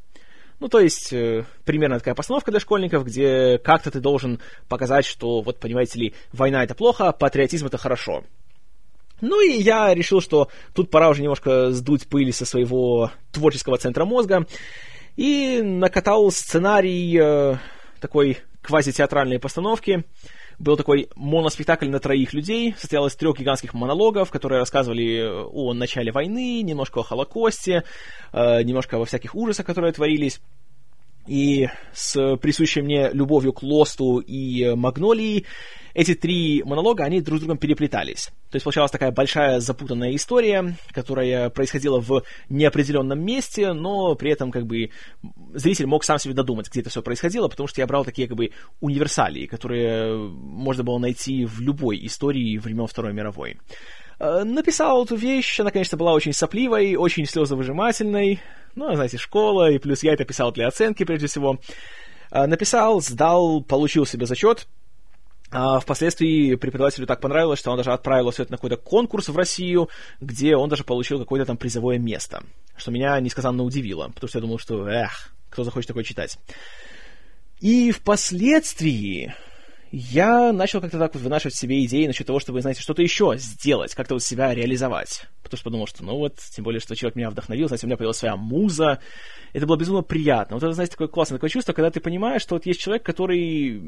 [0.60, 5.40] Ну, то есть, э, примерно такая постановка для школьников, где как-то ты должен показать, что,
[5.40, 8.24] вот, понимаете ли, война это плохо, а патриотизм это хорошо.
[9.20, 14.04] Ну и я решил, что тут пора уже немножко сдуть пыль со своего творческого центра
[14.04, 14.46] мозга.
[15.16, 17.56] И накатал сценарий э,
[18.00, 20.04] такой квазитеатральной постановки.
[20.58, 26.10] Был такой моноспектакль на троих людей, состоял из трех гигантских монологов, которые рассказывали о начале
[26.10, 27.84] войны, немножко о Холокосте,
[28.32, 30.40] э, немножко во всяких ужасах, которые творились.
[31.28, 35.44] И с присущей мне любовью к Лосту и Магнолии
[35.94, 38.26] эти три монолога, они друг с другом переплетались.
[38.50, 44.52] То есть получалась такая большая запутанная история, которая происходила в неопределенном месте, но при этом
[44.52, 44.90] как бы
[45.54, 48.36] зритель мог сам себе додумать, где это все происходило, потому что я брал такие как
[48.36, 48.50] бы
[48.80, 53.58] универсалии, которые можно было найти в любой истории времен Второй мировой.
[54.18, 58.40] Э, написал эту вещь, она, конечно, была очень сопливой, очень слезовыжимательной,
[58.74, 61.58] ну, знаете, школа, и плюс я это писал для оценки, прежде всего.
[62.30, 64.66] Э, написал, сдал, получил себе зачет,
[65.50, 69.36] а впоследствии преподавателю так понравилось, что он даже отправил все это на какой-то конкурс в
[69.36, 69.88] Россию,
[70.20, 72.42] где он даже получил какое-то там призовое место.
[72.76, 76.38] Что меня несказанно удивило, потому что я думал, что, эх, кто захочет такое читать.
[77.60, 79.34] И впоследствии
[79.90, 83.94] я начал как-то так вот вынашивать себе идеи насчет того, чтобы, знаете, что-то еще сделать,
[83.94, 85.26] как-то вот себя реализовать.
[85.42, 87.96] Потому что подумал, что, ну вот, тем более, что человек меня вдохновил, знаете, у меня
[87.96, 89.00] появилась своя муза.
[89.52, 90.56] Это было безумно приятно.
[90.56, 93.80] Вот это, знаете, такое классное такое чувство, когда ты понимаешь, что вот есть человек, который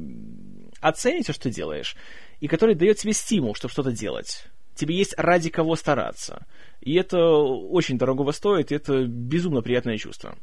[0.80, 1.96] оценит все, что ты делаешь,
[2.40, 4.46] и который дает тебе стимул, чтобы что-то делать.
[4.74, 6.46] Тебе есть ради кого стараться.
[6.80, 10.38] И это очень дорогого стоит, и это безумно приятное чувство.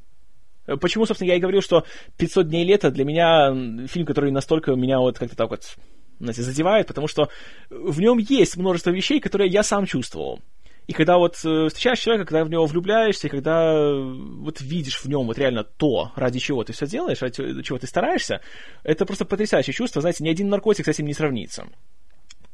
[0.82, 1.86] Почему, собственно, я и говорил, что
[2.18, 5.78] «500 дней лета» для меня фильм, который настолько меня вот как-то так вот,
[6.20, 7.30] знаете, задевает, потому что
[7.70, 10.42] в нем есть множество вещей, которые я сам чувствовал.
[10.88, 15.02] И когда вот э, встречаешь человека, когда в него влюбляешься, и когда э, вот видишь
[15.02, 18.40] в нем вот реально то, ради чего ты все делаешь, ради чего ты стараешься,
[18.84, 20.00] это просто потрясающее чувство.
[20.00, 21.68] Знаете, ни один наркотик с этим не сравнится.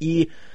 [0.00, 0.53] И Э,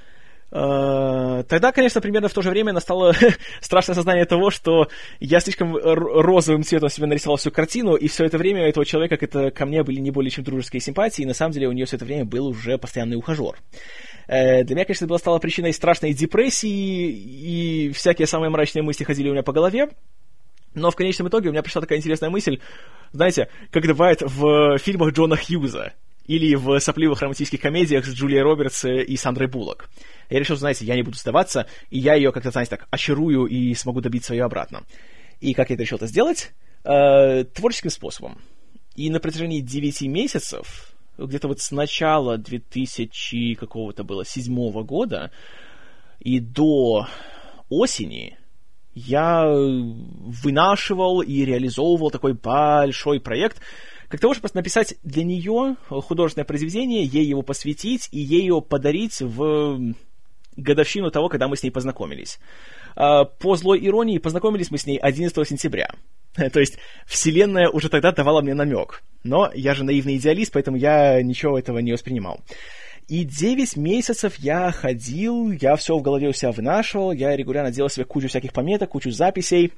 [0.51, 3.13] тогда, конечно, примерно в то же время настало
[3.61, 4.87] страшное сознание того, что
[5.19, 9.51] я слишком розовым цветом себе нарисовал всю картину, и все это время этого человека это
[9.51, 11.97] ко мне были не более чем дружеские симпатии, и на самом деле у нее все
[11.97, 13.55] это время был уже постоянный ухажер.
[14.27, 19.03] Э, для меня, конечно, это было стало причиной страшной депрессии, и всякие самые мрачные мысли
[19.03, 19.89] ходили у меня по голове.
[20.75, 22.59] Но в конечном итоге у меня пришла такая интересная мысль,
[23.11, 25.93] знаете, как бывает в фильмах Джона Хьюза
[26.29, 29.89] или в сопливых романтических комедиях с Джулией Робертс и Сандрой Буллок.
[30.29, 33.73] Я решил, знаете, я не буду сдаваться, и я ее как-то, знаете, так очарую и
[33.73, 34.83] смогу добиться ее обратно.
[35.39, 36.51] И как я это решил это сделать?
[36.83, 38.37] Э, творческим способом.
[38.95, 45.31] И на протяжении 9 месяцев, где-то вот с начала 2000 какого-то было, седьмого года,
[46.19, 47.07] и до
[47.69, 48.37] осени
[48.93, 53.59] я вынашивал и реализовывал такой большой проект,
[54.09, 59.21] как того, чтобы написать для нее художественное произведение, ей его посвятить и ей его подарить
[59.21, 59.93] в
[60.57, 62.39] годовщину того, когда мы с ней познакомились.
[62.95, 65.91] А, по злой иронии, познакомились мы с ней 11 сентября.
[66.35, 69.03] То есть Вселенная уже тогда давала мне намек.
[69.23, 72.41] Но я же наивный идеалист, поэтому я ничего этого не воспринимал.
[73.07, 77.89] И 9 месяцев я ходил, я все в голове у себя вынашивал, я регулярно делал
[77.89, 79.73] себе кучу всяких пометок, кучу записей,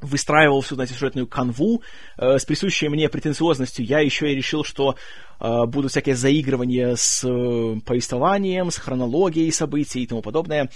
[0.00, 1.82] выстраивал всю, знаете, сюжетную канву
[2.16, 3.84] э, с присущей мне претенциозностью.
[3.84, 4.96] Я еще и решил, что
[5.40, 10.70] э, будут всякие заигрывания с э, повествованием, с хронологией событий и тому подобное.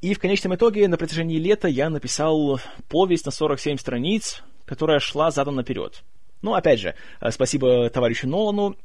[0.00, 5.30] И в конечном итоге на протяжении лета я написал повесть на 47 страниц, которая шла
[5.30, 6.02] задом наперед.
[6.42, 8.76] Ну, опять же, э, спасибо товарищу Нолану.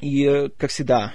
[0.00, 1.12] И, э, как всегда,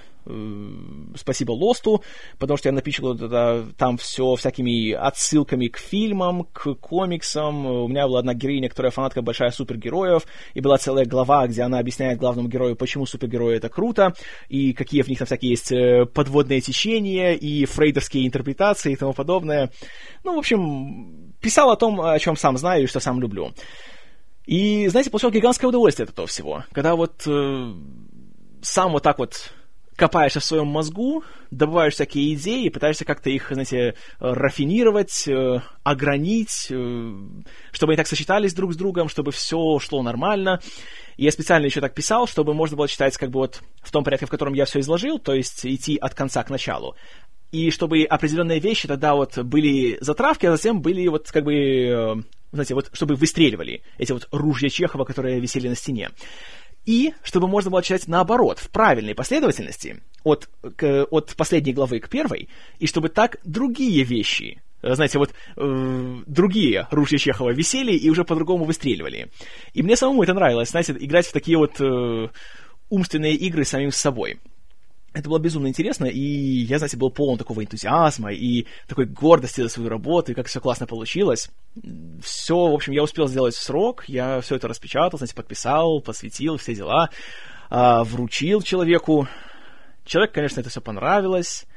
[1.15, 2.03] спасибо Лосту,
[2.39, 7.65] потому что я напичкал это, там все всякими отсылками к фильмам, к комиксам.
[7.65, 11.79] У меня была одна героиня, которая фанатка большая супергероев, и была целая глава, где она
[11.79, 14.13] объясняет главному герою, почему супергерои это круто,
[14.49, 19.13] и какие в них там всякие есть э, подводные течения, и фрейдовские интерпретации и тому
[19.13, 19.71] подобное.
[20.23, 23.51] Ну, в общем, писал о том, о чем сам знаю и что сам люблю.
[24.45, 26.63] И, знаете, получал гигантское удовольствие от этого всего.
[26.73, 27.73] Когда вот э,
[28.61, 29.53] сам вот так вот
[29.95, 37.13] копаешься в своем мозгу, добываешь всякие идеи, пытаешься как-то их, знаете, рафинировать, э, огранить, э,
[37.71, 40.61] чтобы они так сочетались друг с другом, чтобы все шло нормально.
[41.17, 44.25] Я специально еще так писал, чтобы можно было читать как бы вот в том порядке,
[44.25, 46.95] в котором я все изложил, то есть идти от конца к началу.
[47.51, 52.15] И чтобы определенные вещи тогда вот были затравки, а затем были вот как бы, э,
[52.51, 56.09] знаете, вот чтобы выстреливали эти вот ружья Чехова, которые висели на стене.
[56.85, 62.09] И чтобы можно было читать наоборот, в правильной последовательности, от, к, от последней главы к
[62.09, 68.09] первой, и чтобы так другие вещи, э, знаете, вот э, другие ружья Чехова висели и
[68.09, 69.29] уже по-другому выстреливали.
[69.73, 72.27] И мне самому это нравилось, знаете, играть в такие вот э,
[72.89, 74.39] умственные игры с самим собой.
[75.13, 79.69] Это было безумно интересно, и я, знаете, был полон такого энтузиазма и такой гордости за
[79.69, 81.51] свою работу, и как все классно получилось.
[82.23, 86.57] Все, в общем, я успел сделать в срок, я все это распечатал, знаете, подписал, посвятил,
[86.57, 87.11] все дела,
[87.69, 89.27] а, вручил человеку.
[90.03, 91.67] Человек, конечно, это все понравилось.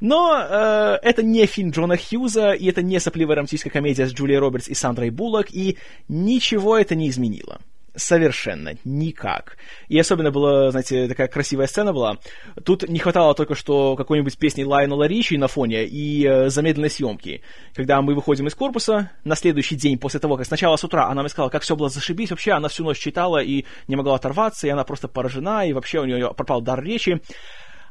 [0.00, 4.38] Но э, это не фильм Джона Хьюза, и это не сопливая романтическая комедия с Джулией
[4.38, 5.76] Робертс и Сандрой Буллок, и
[6.08, 7.60] ничего это не изменило.
[7.98, 9.56] Совершенно никак.
[9.88, 12.18] И особенно была, знаете, такая красивая сцена была.
[12.64, 17.42] Тут не хватало только что какой-нибудь песни Лайонела Ричи на фоне и э, замедленной съемки.
[17.74, 21.22] Когда мы выходим из корпуса, на следующий день после того, как сначала с утра она
[21.22, 24.68] мне сказала, как все было зашибись, вообще она всю ночь читала и не могла оторваться,
[24.68, 27.20] и она просто поражена, и вообще у нее пропал дар речи.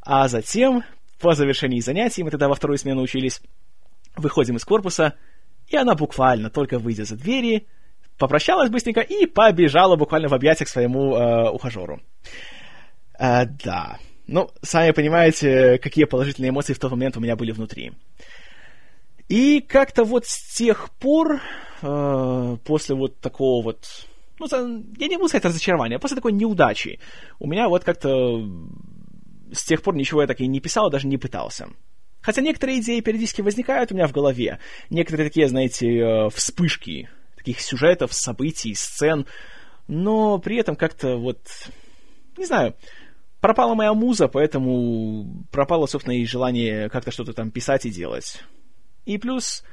[0.04, 0.86] А затем,
[1.20, 3.42] по завершении занятий, мы тогда во вторую смену учились,
[4.16, 5.16] выходим из корпуса,
[5.68, 7.68] и она буквально только выйдя за двери,
[8.18, 12.02] попрощалась быстренько и побежала буквально в объятия к своему э, ухажеру.
[13.20, 14.00] Э, да.
[14.28, 17.94] Ну, сами понимаете, какие положительные эмоции в тот момент у меня были внутри.
[19.30, 21.42] И как-то вот с тех пор,
[21.82, 23.86] э, после вот такого вот,
[24.40, 24.48] ну,
[24.98, 27.00] я не буду сказать разочарования, после такой неудачи,
[27.40, 28.42] у меня вот как-то
[29.52, 31.70] с тех пор ничего я так и не писал, даже не пытался.
[32.22, 34.60] Хотя некоторые идеи периодически возникают у меня в голове.
[34.90, 37.10] Некоторые такие, знаете, э, вспышки
[37.48, 39.26] таких сюжетов, событий, сцен.
[39.88, 41.40] Но при этом как-то вот...
[42.38, 42.76] Не знаю,
[43.40, 48.44] пропала моя муза, поэтому пропало, собственно, и желание как-то что-то там писать и делать.
[49.06, 49.64] И плюс,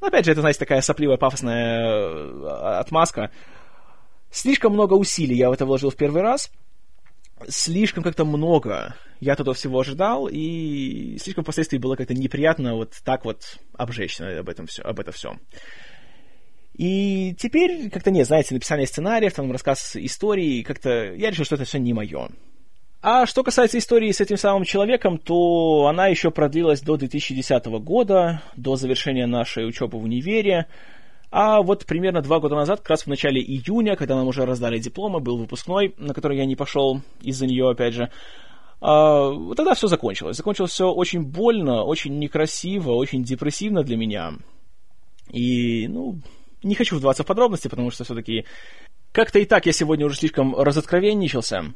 [0.00, 3.30] ну, опять же, это, знаете, такая сопливая, пафосная э, отмазка.
[4.30, 6.50] Слишком много усилий я в это вложил в первый раз—
[7.46, 13.24] слишком как-то много я туда всего ожидал, и слишком впоследствии было как-то неприятно вот так
[13.24, 15.40] вот обжечься об этом все, об этом всем.
[16.78, 21.64] И теперь как-то нет, знаете, написание сценариев, там рассказ истории, как-то я решил, что это
[21.64, 22.28] все не мое.
[23.02, 28.42] А что касается истории с этим самым человеком, то она еще продлилась до 2010 года,
[28.56, 30.66] до завершения нашей учебы в универе.
[31.32, 34.78] А вот примерно два года назад, как раз в начале июня, когда нам уже раздали
[34.78, 38.10] дипломы, был выпускной, на который я не пошел из-за нее, опять же,
[38.80, 40.36] а, тогда все закончилось.
[40.36, 44.34] Закончилось все очень больно, очень некрасиво, очень депрессивно для меня.
[45.30, 46.20] И, ну,
[46.62, 48.44] не хочу вдаваться в подробности, потому что все-таки
[49.12, 51.74] как-то и так я сегодня уже слишком разоткровенничался.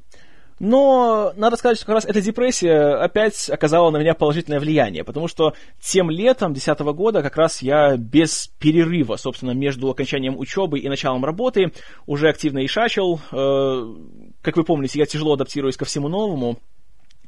[0.58, 5.26] Но надо сказать, что как раз эта депрессия опять оказала на меня положительное влияние, потому
[5.26, 10.88] что тем летом 2010 года как раз я без перерыва, собственно, между окончанием учебы и
[10.88, 11.72] началом работы
[12.06, 13.20] уже активно ишачил.
[13.32, 13.92] Э,
[14.40, 16.58] как вы помните, я тяжело адаптируюсь ко всему новому,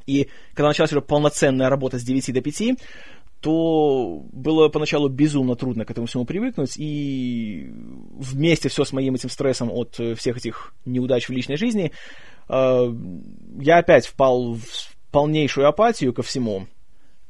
[0.07, 2.63] и когда началась уже полноценная работа с 9 до 5,
[3.45, 7.71] то было поначалу безумно трудно к этому всему привыкнуть, и
[8.19, 11.93] вместе все с моим этим стрессом от всех этих неудач в личной жизни
[12.49, 12.93] Э,
[13.59, 16.67] я опять впал в полнейшую апатию ко всему.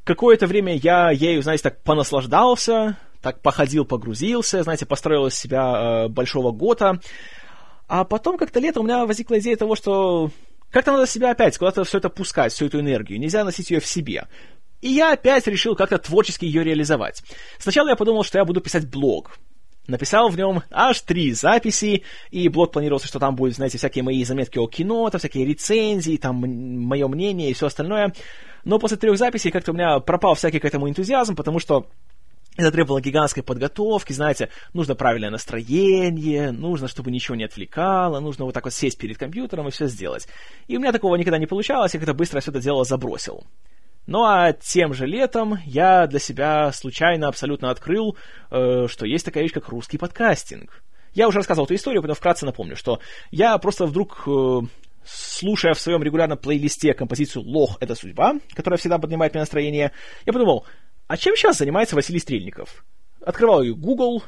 [0.04, 6.08] Какое-то время я ею, знаете, так понаслаждался, так походил, погрузился, знаете, построил из себя э,
[6.08, 7.00] большого гота.
[7.86, 10.30] А потом как-то летом у меня возникла идея того, что
[10.70, 13.20] как-то надо себя опять куда-то все это пускать, всю эту энергию.
[13.20, 14.26] Нельзя носить ее в себе.
[14.84, 17.22] И я опять решил как-то творчески ее реализовать.
[17.58, 19.38] Сначала я подумал, что я буду писать блог.
[19.86, 24.22] Написал в нем аж три записи, и блог планировался, что там будут, знаете, всякие мои
[24.24, 28.12] заметки о кино, там всякие рецензии, там мое мнение и все остальное.
[28.64, 31.86] Но после трех записей как-то у меня пропал всякий к этому энтузиазм, потому что
[32.58, 38.52] это требовало гигантской подготовки, знаете, нужно правильное настроение, нужно, чтобы ничего не отвлекало, нужно вот
[38.52, 40.28] так вот сесть перед компьютером и все сделать.
[40.66, 43.44] И у меня такого никогда не получалось, я как-то быстро все это дело забросил.
[44.06, 48.16] Ну а тем же летом я для себя случайно абсолютно открыл,
[48.50, 50.82] э, что есть такая вещь, как русский подкастинг.
[51.14, 53.00] Я уже рассказывал эту историю, поэтому вкратце напомню, что
[53.30, 54.60] я просто вдруг, э,
[55.06, 59.92] слушая в своем регулярном плейлисте композицию «Лох— это судьба», которая всегда поднимает мне настроение,
[60.26, 60.66] я подумал,
[61.06, 62.84] а чем сейчас занимается Василий Стрельников?
[63.24, 64.22] Открывал ее Google,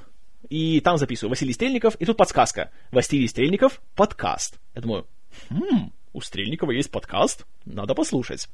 [0.49, 2.71] и там записываю Василий Стрельников, и тут подсказка.
[2.93, 4.59] Василий Стрельников— подкаст.
[4.75, 5.07] Я думаю,
[5.51, 8.49] хм, у Стрельникова есть подкаст, надо послушать.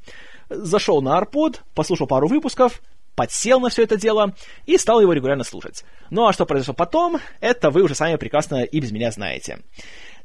[0.51, 2.83] Зашел на Арпод, послушал пару выпусков,
[3.15, 4.35] подсел на все это дело
[4.67, 5.85] и стал его регулярно слушать.
[6.11, 9.61] Ну а что произошло потом, это вы уже сами прекрасно и без меня знаете.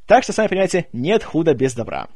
[0.08, 2.08] Так что, сами понимаете, нет худа без добра.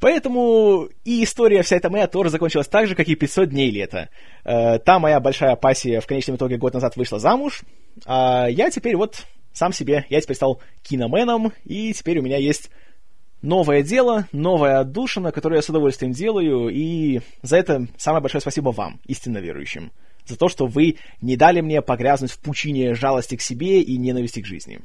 [0.00, 4.10] Поэтому и история вся эта моя тоже закончилась так же, как и 500 дней лета.
[4.44, 7.62] Э, та моя большая пассия в конечном итоге год назад вышла замуж,
[8.04, 9.24] а я теперь вот
[9.54, 12.70] сам себе, я теперь стал киноменом, и теперь у меня есть
[13.44, 18.70] новое дело, новая отдушина, которую я с удовольствием делаю, и за это самое большое спасибо
[18.70, 19.92] вам, истинно верующим,
[20.26, 24.40] за то, что вы не дали мне погрязнуть в пучине жалости к себе и ненависти
[24.40, 24.80] к жизни.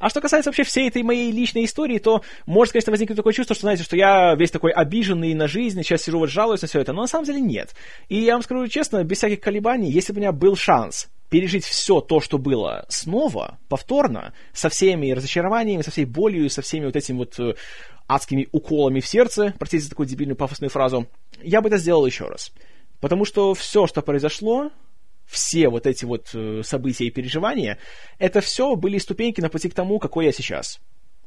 [0.00, 3.54] А что касается вообще всей этой моей личной истории, то может, конечно, возникнуть такое чувство,
[3.54, 6.80] что, знаете, что я весь такой обиженный на жизнь, сейчас сижу вот жалуюсь на все
[6.80, 7.74] это, но на самом деле нет.
[8.08, 11.64] И я вам скажу честно, без всяких колебаний, если бы у меня был шанс пережить
[11.64, 16.94] все то, что было снова, повторно, со всеми разочарованиями, со всей болью, со всеми вот
[16.94, 17.54] этими вот э,
[18.06, 21.08] адскими уколами в сердце, простите за такую дебильную пафосную фразу,
[21.42, 22.52] я бы это сделал еще раз.
[23.00, 24.70] Потому что все, что произошло,
[25.26, 27.78] все вот эти вот э, события и переживания,
[28.20, 30.78] это все были ступеньки на пути к тому, какой я сейчас.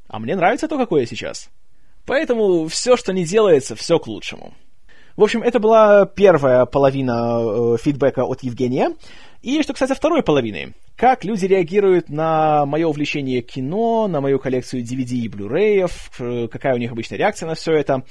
[0.08, 1.50] А мне нравится то, какой я сейчас.
[2.06, 4.54] Поэтому все, что не делается, все к лучшему.
[5.18, 8.92] В общем, это была первая половина э, фидбэка от Евгения.
[9.42, 14.84] И что касается второй половины, как люди реагируют на мое увлечение кино, на мою коллекцию
[14.84, 18.04] DVD и Blu-ray, какая у них обычная реакция на все это.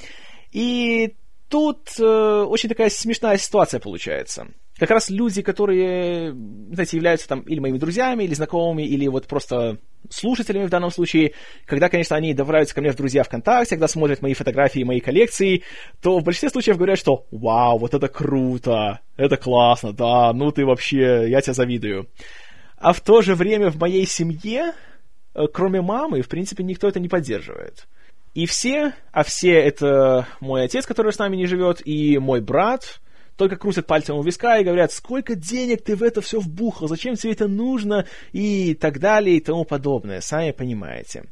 [0.52, 1.14] И
[1.48, 4.46] тут э, очень такая смешная ситуация получается
[4.78, 9.78] как раз люди, которые, знаете, являются там или моими друзьями, или знакомыми, или вот просто
[10.10, 11.32] слушателями в данном случае,
[11.64, 15.62] когда, конечно, они добавляются ко мне в друзья ВКонтакте, когда смотрят мои фотографии, мои коллекции,
[16.02, 20.64] то в большинстве случаев говорят, что «Вау, вот это круто, это классно, да, ну ты
[20.64, 22.08] вообще, я тебя завидую».
[22.76, 24.74] А в то же время в моей семье,
[25.34, 27.86] э, кроме мамы, в принципе, никто это не поддерживает.
[28.34, 33.00] И все, а все это мой отец, который с нами не живет, и мой брат,
[33.36, 37.16] только крутят пальцем у виска и говорят, сколько денег ты в это все вбухал, зачем
[37.16, 41.24] тебе это нужно, и так далее, и тому подобное, сами понимаете.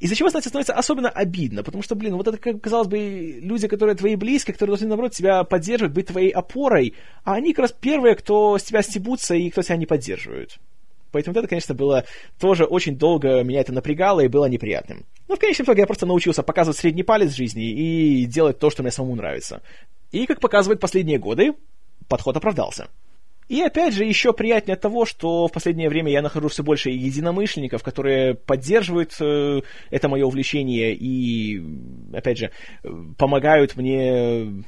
[0.00, 3.68] Из-за чего, знаете, становится особенно обидно, потому что, блин, вот это, как казалось бы, люди,
[3.68, 7.72] которые твои близкие, которые должны, наоборот, тебя поддерживать, быть твоей опорой, а они как раз
[7.72, 10.58] первые, кто с тебя стебутся и кто тебя не поддерживают.
[11.14, 12.04] Поэтому это, конечно, было
[12.40, 15.04] тоже очень долго меня это напрягало и было неприятным.
[15.28, 18.82] Но в конечном итоге я просто научился показывать средний палец жизни и делать то, что
[18.82, 19.62] мне самому нравится.
[20.14, 21.54] И, как показывают последние годы,
[22.08, 22.86] подход оправдался.
[23.48, 26.90] И опять же, еще приятнее от того, что в последнее время я нахожу все больше
[26.90, 31.60] единомышленников, которые поддерживают э, это мое увлечение и,
[32.14, 32.52] опять же,
[33.18, 34.64] помогают мне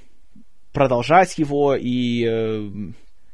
[0.73, 2.71] продолжать его и э,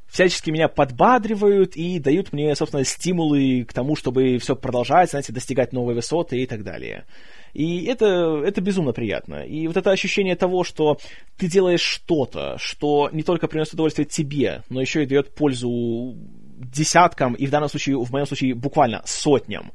[0.07, 5.73] всячески меня подбадривают и дают мне, собственно, стимулы к тому, чтобы все продолжать, знаете, достигать
[5.73, 7.07] новые высоты и так далее.
[7.53, 9.44] И это, это безумно приятно.
[9.44, 10.98] И вот это ощущение того, что
[11.36, 17.34] ты делаешь что-то, что не только приносит удовольствие тебе, но еще и дает пользу десяткам,
[17.34, 19.72] и в данном случае, в моем случае, буквально сотням,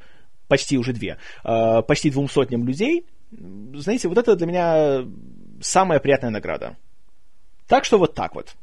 [0.47, 5.05] почти уже две, э, почти двум сотням людей, знаете, вот это для меня
[5.61, 6.77] самая приятная награда.
[7.67, 8.55] Так что вот так вот.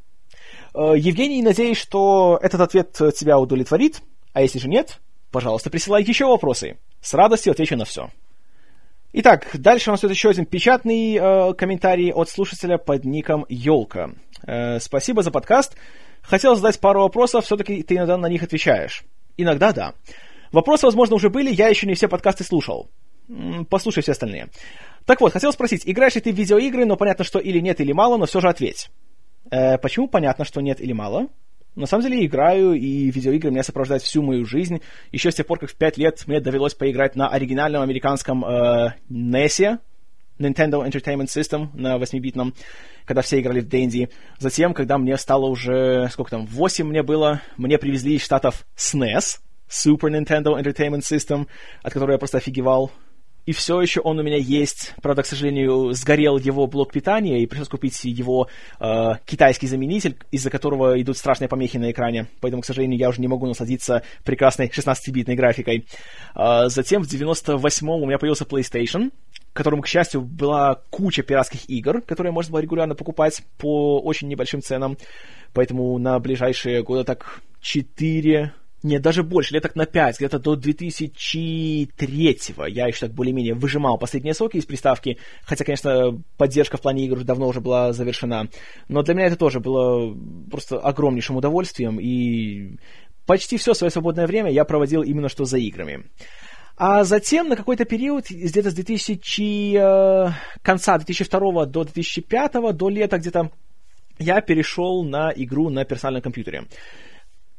[0.73, 4.01] Э, Евгений, надеюсь, что этот ответ тебя удовлетворит,
[4.33, 4.99] а если же нет,
[5.31, 6.79] пожалуйста, присылай еще вопросы.
[7.01, 8.09] С радостью отвечу на все.
[9.17, 14.09] Итак, дальше у нас идет еще один печатный э, комментарий от слушателя под ником Елка.
[14.45, 15.77] Э, спасибо за подкаст.
[16.21, 19.05] Хотел задать пару вопросов, все-таки ты иногда на них отвечаешь.
[19.37, 19.93] Иногда да.
[20.51, 22.89] Вопросы, возможно, уже были, я еще не все подкасты слушал.
[23.69, 24.49] Послушай все остальные.
[25.05, 27.93] Так вот, хотел спросить, играешь ли ты в видеоигры, но понятно, что или нет, или
[27.93, 28.89] мало, но все же ответь.
[29.49, 31.29] Э, почему понятно, что нет или мало?
[31.75, 34.81] На самом деле играю, и видеоигры меня сопровождают всю мою жизнь.
[35.11, 38.93] Еще с тех пор, как в 5 лет мне довелось поиграть на оригинальном американском э,
[39.09, 39.79] NES,
[40.39, 42.53] Nintendo Entertainment System на 8-битном,
[43.05, 44.09] когда все играли в Дэнди.
[44.39, 49.39] Затем, когда мне стало уже, сколько там, 8 мне было, мне привезли из Штатов SNES,
[49.69, 51.47] Super Nintendo Entertainment System,
[51.83, 52.91] от которого я просто офигевал
[53.45, 54.93] и все еще он у меня есть.
[55.01, 58.47] Правда, к сожалению, сгорел его блок питания, и пришлось купить его
[58.79, 62.27] э, китайский заменитель, из-за которого идут страшные помехи на экране.
[62.41, 65.85] Поэтому, к сожалению, я уже не могу насладиться прекрасной 16-битной графикой.
[66.35, 69.11] Э, затем в 98-м у меня появился PlayStation,
[69.53, 74.61] которым, к счастью, была куча пиратских игр, которые можно было регулярно покупать по очень небольшим
[74.61, 74.97] ценам.
[75.53, 78.53] Поэтому на ближайшие года так 4
[78.85, 83.97] нет, даже больше, лет так на 5, где-то до 2003-го я еще так более-менее выжимал
[83.97, 88.47] последние соки из приставки, хотя, конечно, поддержка в плане игр давно уже была завершена.
[88.87, 90.15] Но для меня это тоже было
[90.51, 92.77] просто огромнейшим удовольствием, и
[93.25, 96.05] почти все свое свободное время я проводил именно что за играми.
[96.77, 100.29] А затем на какой-то период, где-то с 2000, э,
[100.61, 103.49] конца 2002 до 2005, до лета где-то,
[104.19, 106.65] я перешел на игру на персональном компьютере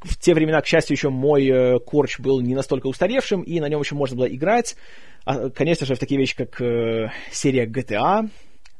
[0.00, 3.68] в те времена, к счастью, еще мой э, корч был не настолько устаревшим, и на
[3.68, 4.76] нем еще можно было играть.
[5.24, 8.28] А, конечно же, в такие вещи, как э, серия GTA,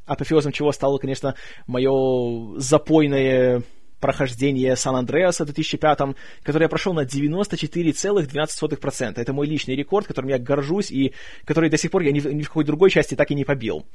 [0.06, 1.34] апофеозом чего стало, конечно,
[1.66, 3.62] мое запойное
[4.00, 5.98] прохождение Сан-Андреаса в 2005,
[6.42, 9.14] который я прошел на 94,12%.
[9.16, 11.14] Это мой личный рекорд, которым я горжусь и
[11.44, 13.86] который до сих пор я ни ни в какой другой части так и не побил.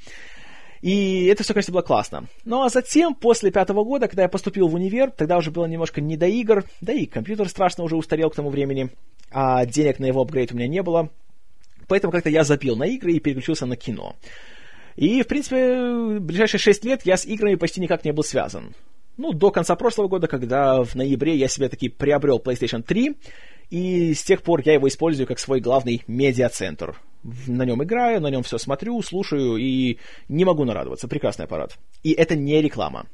[0.82, 2.25] И это все, конечно, было классно.
[2.43, 6.01] Ну а затем, после пятого года, когда я поступил в универ, тогда уже было немножко
[6.01, 8.89] не до игр, да и компьютер страшно уже устарел к тому времени,
[9.32, 11.09] а денег на его апгрейд у меня не было.
[11.88, 14.15] Поэтому как-то я запил на игры и переключился на кино.
[14.95, 18.73] И, в принципе, ближайшие шесть лет я с играми почти никак не был связан.
[19.17, 23.17] Ну, до конца прошлого года, когда в ноябре я себе таки приобрел PlayStation 3,
[23.72, 26.99] и с тех пор я его использую как свой главный медиацентр.
[27.47, 29.97] На нем играю, на нем все смотрю, слушаю и
[30.28, 31.07] не могу нарадоваться.
[31.07, 31.78] Прекрасный аппарат.
[32.03, 33.07] И это не реклама.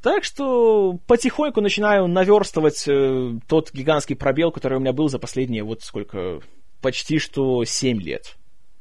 [0.00, 5.62] Так что потихоньку начинаю наверстывать э, тот гигантский пробел, который у меня был за последние
[5.62, 6.40] вот сколько,
[6.80, 8.36] почти что 7 лет.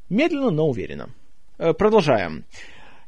[0.10, 1.10] Медленно, но уверенно.
[1.58, 2.46] Э, продолжаем.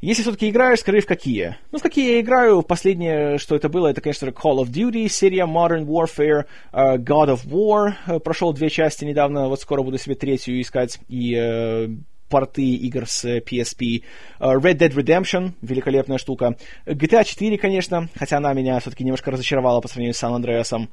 [0.04, 1.56] Если все-таки играешь, скажи в какие.
[1.72, 5.46] Ну, в какие я играю, последнее, что это было, это, конечно, Call of Duty, серия
[5.46, 6.44] Modern Warfare,
[6.74, 11.00] uh, God of War, uh, прошел две части недавно, вот скоро буду себе третью искать,
[11.08, 11.98] и uh,
[12.28, 14.04] порты игр с PSP.
[14.42, 16.58] Red Dead Redemption, великолепная штука.
[16.86, 20.86] GTA 4, конечно, хотя она меня все-таки немножко разочаровала по сравнению с San Andreas.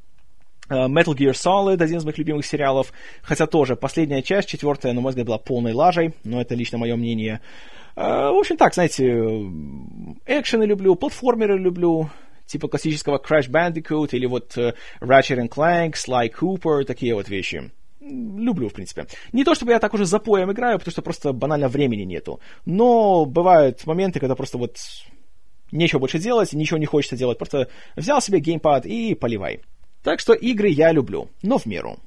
[0.69, 2.93] Metal Gear Solid, один из моих любимых сериалов,
[3.23, 6.95] хотя тоже последняя часть, четвертая, на мой взгляд, была полной лажей, но это лично мое
[6.95, 7.41] мнение.
[7.43, 9.05] Э, в общем, так, знаете,
[10.27, 12.11] экшены люблю, платформеры люблю,
[12.47, 17.71] типа классического Crash Bandicoot или вот uh, Ratchet Clank, Sly Cooper, такие вот вещи.
[18.01, 19.07] люблю, в принципе.
[19.33, 22.41] Не то, чтобы я так уже запоем играю, потому что просто банально времени нету.
[22.65, 24.77] Но бывают моменты, когда просто вот
[25.73, 27.39] нечего больше делать, ничего не хочется делать.
[27.39, 29.61] Просто взял себе геймпад и поливай.
[30.03, 31.99] Так что игры я люблю, но в меру.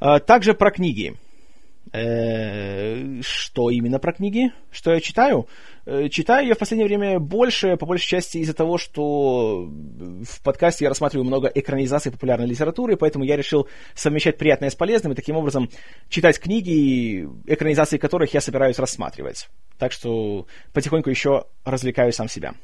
[0.00, 1.16] А, также про книги.
[1.92, 4.52] Э, что именно про книги?
[4.70, 5.48] Что я читаю?
[5.86, 10.84] Э, читаю я в последнее время больше, по большей части из-за того, что в подкасте
[10.84, 15.36] я рассматриваю много экранизаций популярной литературы, поэтому я решил совмещать приятное с полезным и таким
[15.36, 15.68] образом
[16.08, 19.48] читать книги, экранизации которых я собираюсь рассматривать.
[19.78, 22.54] Так что потихоньку еще развлекаю сам себя.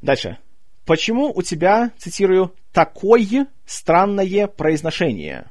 [0.00, 0.38] Дальше.
[0.86, 5.50] Почему у тебя, цитирую, такое странное произношение?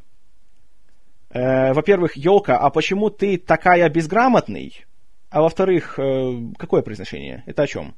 [1.34, 4.86] Э, во-первых, Йока, а почему ты такая безграмотный?
[5.32, 7.44] А во-вторых, э, какое произношение?
[7.48, 7.96] Это о чем?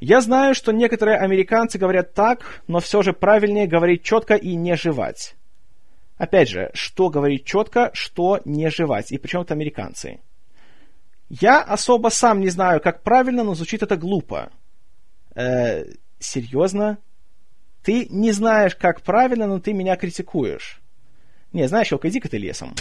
[0.00, 4.76] Я знаю, что некоторые американцы говорят так, но все же правильнее говорить четко и не
[4.76, 5.36] жевать.
[6.18, 10.20] Опять же, что говорить четко, что не жевать, и причем это американцы.
[11.28, 14.50] Я особо сам не знаю, как правильно, но звучит это глупо.
[15.36, 15.84] Э,
[16.18, 16.98] серьезно?
[17.84, 20.80] Ты не знаешь, как правильно, но ты меня критикуешь.
[21.56, 22.74] Не, знаешь, Елка, иди-ка ты лесом.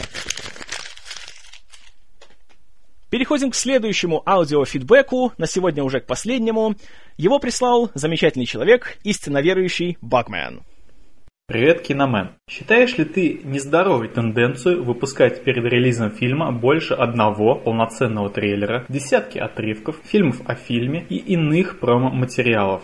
[3.09, 6.76] Переходим к следующему аудиофидбэку, на сегодня уже к последнему.
[7.15, 10.63] Его прислал замечательный человек, истинно верующий Багмен.
[11.47, 12.32] Привет, Киномен.
[12.49, 20.01] Считаешь ли ты нездоровой тенденцию выпускать перед релизом фильма больше одного полноценного трейлера, десятки отрывков,
[20.03, 22.82] фильмов о фильме и иных промо-материалов?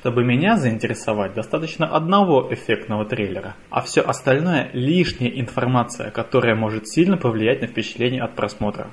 [0.00, 7.18] Чтобы меня заинтересовать, достаточно одного эффектного трейлера, а все остальное лишняя информация, которая может сильно
[7.18, 8.86] повлиять на впечатление от просмотра.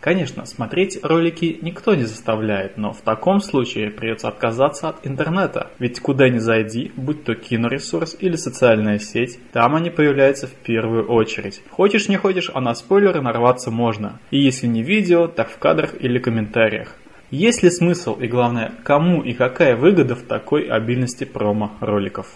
[0.00, 5.70] Конечно, смотреть ролики никто не заставляет, но в таком случае придется отказаться от интернета.
[5.78, 11.06] Ведь куда ни зайди, будь то киноресурс или социальная сеть, там они появляются в первую
[11.06, 11.62] очередь.
[11.70, 14.18] Хочешь не хочешь, а на спойлеры нарваться можно.
[14.32, 16.96] И если не видео, так в кадрах или комментариях.
[17.30, 22.26] Есть ли смысл и главное, кому и какая выгода в такой обильности промо-роликов?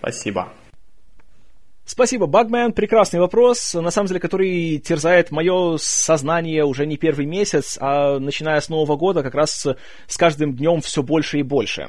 [0.00, 0.52] Спасибо.
[1.84, 2.72] Спасибо, Багмен.
[2.72, 8.60] Прекрасный вопрос, на самом деле, который терзает мое сознание уже не первый месяц, а начиная
[8.60, 9.66] с Нового года как раз
[10.06, 11.88] с каждым днем все больше и больше.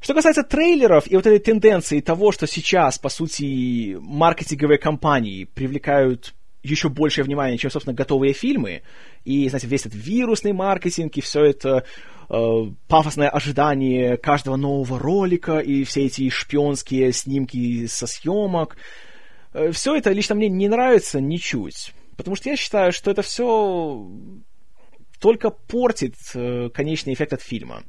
[0.00, 6.34] Что касается трейлеров и вот этой тенденции того, что сейчас, по сути, маркетинговые компании привлекают
[6.62, 8.82] еще большее внимание, чем, собственно, готовые фильмы,
[9.24, 11.84] и, знаете, весь этот вирусный маркетинг и все это
[12.28, 12.34] э,
[12.88, 18.76] пафосное ожидание каждого нового ролика и все эти шпионские снимки со съемок—
[19.54, 21.94] Э, все это лично мне не нравится ничуть.
[22.16, 24.06] Потому что я считаю, что это все
[25.20, 27.82] только портит э, конечный эффект от фильма.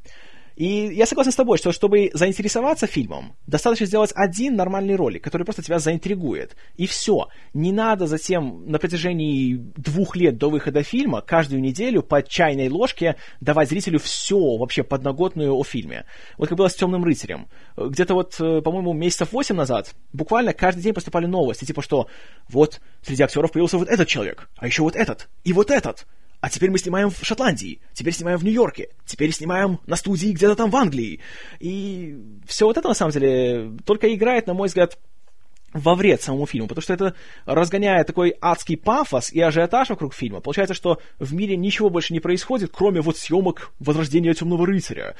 [0.56, 5.44] И я согласен с тобой, что чтобы заинтересоваться фильмом, достаточно сделать один нормальный ролик, который
[5.44, 6.56] просто тебя заинтригует.
[6.78, 7.28] И все.
[7.54, 13.16] Не надо затем на протяжении двух лет до выхода фильма каждую неделю по чайной ложке
[13.42, 16.06] давать зрителю все вообще подноготную о фильме.
[16.38, 17.48] Вот как было с «Темным рыцарем».
[17.76, 22.08] Где-то вот, э, по-моему, месяцев восемь назад буквально каждый день поступали новости, типа что
[22.50, 26.06] вот среди актеров появился вот этот человек, а еще вот этот, и вот этот
[26.46, 30.56] а теперь мы снимаем в Шотландии, теперь снимаем в Нью-Йорке, теперь снимаем на студии где-то
[30.56, 31.20] там в Англии.
[31.60, 35.00] И все вот это, на самом деле, только играет, на мой взгляд,
[35.74, 37.16] во вред самому фильму, потому что это
[37.48, 40.40] разгоняет такой адский пафос и ажиотаж вокруг фильма.
[40.40, 45.16] Получается, что в мире ничего больше не происходит, кроме вот съемок Возрождения Темного Рыцаря.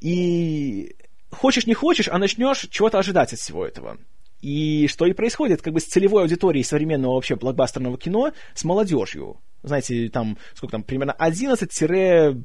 [0.00, 0.94] И
[1.32, 3.98] хочешь не хочешь, а начнешь чего-то ожидать от всего этого.
[4.42, 9.40] И что и происходит как бы с целевой аудиторией современного вообще блокбастерного кино, с молодежью
[9.62, 12.44] знаете, там, сколько там, примерно 11-19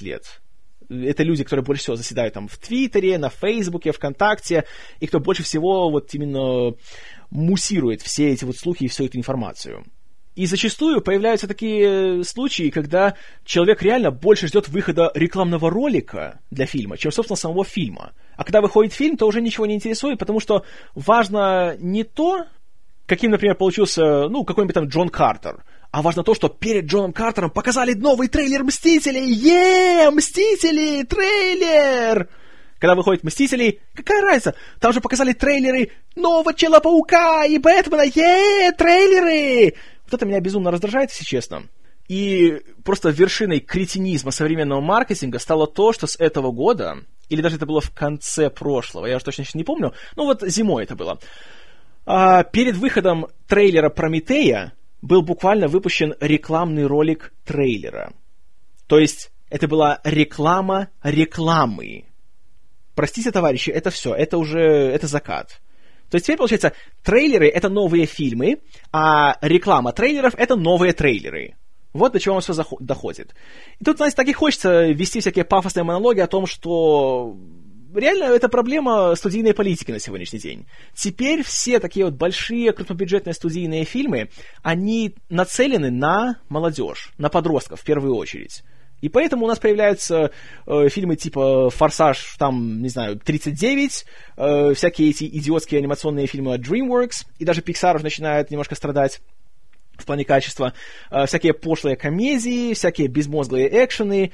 [0.00, 0.40] лет.
[0.88, 4.64] Это люди, которые больше всего заседают там в Твиттере, на Фейсбуке, ВКонтакте,
[5.00, 6.74] и кто больше всего вот именно
[7.30, 9.84] муссирует все эти вот слухи и всю эту информацию.
[10.34, 13.14] И зачастую появляются такие случаи, когда
[13.44, 18.12] человек реально больше ждет выхода рекламного ролика для фильма, чем, собственно, самого фильма.
[18.36, 20.64] А когда выходит фильм, то уже ничего не интересует, потому что
[20.94, 22.46] важно не то,
[23.06, 27.50] каким, например, получился, ну, какой-нибудь там Джон Картер, а важно то, что перед Джоном Картером
[27.50, 29.30] показали новый трейлер Мстителей.
[29.30, 32.28] Е, Мстители, трейлер!
[32.78, 34.54] Когда выходит Мстители, какая разница?
[34.80, 38.04] Там же показали трейлеры нового Чела-паука и Бэтмена.
[38.04, 39.74] Е, трейлеры!
[40.12, 41.68] Это меня безумно раздражает, если честно.
[42.08, 46.98] И просто вершиной кретинизма современного маркетинга стало то, что с этого года,
[47.28, 50.82] или даже это было в конце прошлого, я уже точно не помню, ну вот зимой
[50.82, 51.18] это было,
[52.04, 58.12] а, перед выходом трейлера Прометея был буквально выпущен рекламный ролик трейлера.
[58.88, 62.06] То есть это была реклама рекламы.
[62.94, 65.60] Простите, товарищи, это все, это уже, это закат.
[66.12, 68.58] То есть теперь, получается, трейлеры— это новые фильмы,
[68.92, 71.56] а реклама трейлеров— это новые трейлеры.
[71.94, 73.34] Вот до чего все доходит.
[73.80, 77.34] И тут, знаете, так и хочется вести всякие пафосные монологи о том, что
[77.94, 80.66] реально это проблема студийной политики на сегодняшний день.
[80.94, 84.28] Теперь все такие вот большие крупнобюджетные студийные фильмы,
[84.62, 88.62] они нацелены на молодежь, на подростков в первую очередь.
[89.02, 90.30] И поэтому у нас появляются
[90.64, 94.06] э, фильмы типа «Форсаж», там, не знаю, 39,
[94.36, 99.20] э, всякие эти идиотские анимационные фильмы от DreamWorks, и даже Pixar уже начинает немножко страдать
[99.98, 100.72] в плане качества,
[101.10, 104.32] э, всякие пошлые комедии, всякие безмозглые экшены,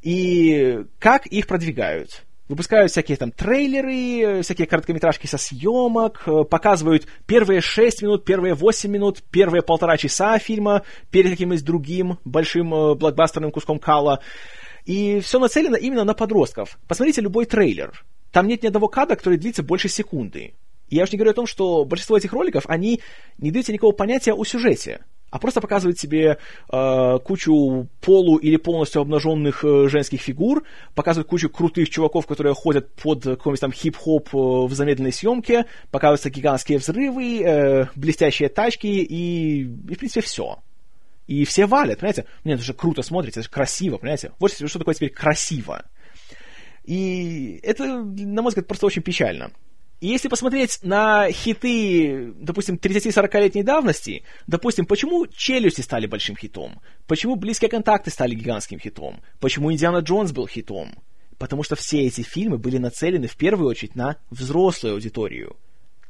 [0.00, 2.25] и как их продвигают?
[2.48, 8.90] Выпускают всякие там трейлеры, всякие короткометражки со съемок, э, показывают первые 6 минут, первые 8
[8.90, 14.20] минут, первые полтора часа фильма перед каким-нибудь другим большим э, блокбастерным куском кала.
[14.84, 16.78] И все нацелено именно на подростков.
[16.86, 18.04] Посмотрите любой трейлер.
[18.30, 20.54] Там нет ни одного кадра, который длится больше секунды.
[20.88, 23.00] Я уж не говорю о том, что большинство этих роликов, они
[23.38, 26.38] не дают никакого понятия о сюжете а просто показывает тебе
[26.72, 32.92] э, кучу полу или полностью обнаженных э, женских фигур, показывает кучу крутых чуваков, которые ходят
[32.94, 39.62] под какой-нибудь там хип-хоп э, в замедленной съемке, показываются гигантские взрывы, э, блестящие тачки и,
[39.62, 40.58] и, в принципе, все.
[41.26, 42.26] И все валят, понимаете?
[42.44, 44.32] Нет, это же круто смотрится, это же красиво, понимаете?
[44.38, 45.84] Вот что такое теперь красиво.
[46.84, 49.50] И это, на мой взгляд, просто очень печально.
[50.00, 56.80] И если посмотреть на хиты, допустим, 30-40-летней давности, допустим, почему «Челюсти» стали большим хитом?
[57.06, 59.22] Почему «Близкие контакты» стали гигантским хитом?
[59.40, 60.90] Почему «Индиана Джонс» был хитом?
[61.38, 65.56] Потому что все эти фильмы были нацелены в первую очередь на взрослую аудиторию.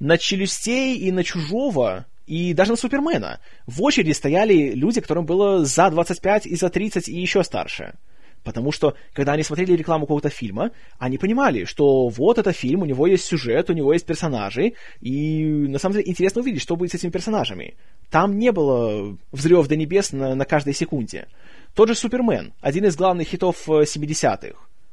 [0.00, 5.64] На «Челюстей» и на «Чужого» и даже на Супермена в очереди стояли люди, которым было
[5.64, 7.94] за 25 и за 30 и еще старше–
[8.46, 10.70] Потому что, когда они смотрели рекламу какого-то фильма,
[11.00, 15.44] они понимали, что вот это фильм, у него есть сюжет, у него есть персонажи, и
[15.44, 17.74] на самом деле интересно увидеть, что будет с этими персонажами.
[18.08, 21.26] Там не было взрывов до небес на, на каждой секунде.
[21.74, 24.46] Тот же Супермен, один из главных хитов 70-х.
[24.46, 24.52] Э,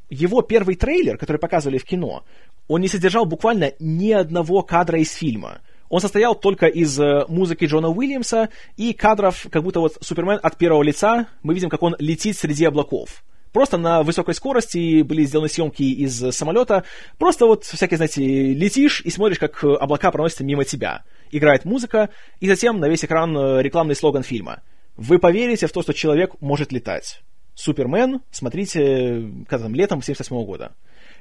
[0.09, 2.23] Его первый трейлер, который показывали в кино,
[2.67, 5.61] он не содержал буквально ни одного кадра из фильма.
[5.89, 10.57] Он состоял только из э, музыки Джона Уильямса и кадров, как будто вот Супермен от
[10.57, 13.23] первого лица, мы видим, как он летит среди облаков.
[13.53, 16.84] Просто на высокой скорости были сделаны съемки из самолета.
[17.19, 21.03] Просто вот всякие, знаете, летишь и смотришь, как облака проносятся мимо тебя.
[21.31, 22.09] Играет музыка,
[22.39, 24.61] и затем на весь экран э, рекламный слоган фильма.
[24.97, 27.21] Вы поверите в то, что человек может летать.
[27.55, 30.73] Супермен, смотрите, когда там, летом 78 года.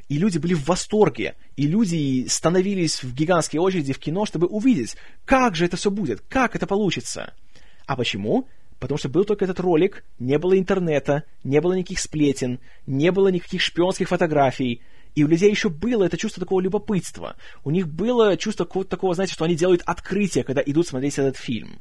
[0.08, 4.96] И люди были в восторге, и люди становились в гигантские очереди в кино, чтобы увидеть,
[5.26, 7.34] как же это все будет, как это получится.
[7.86, 8.48] А почему?
[8.82, 13.28] Потому что был только этот ролик, не было интернета, не было никаких сплетен, не было
[13.28, 14.82] никаких шпионских фотографий.
[15.14, 17.36] И у людей еще было это чувство такого любопытства.
[17.62, 21.36] У них было чувство какого-то такого, знаете, что они делают открытие, когда идут смотреть этот
[21.36, 21.78] фильм.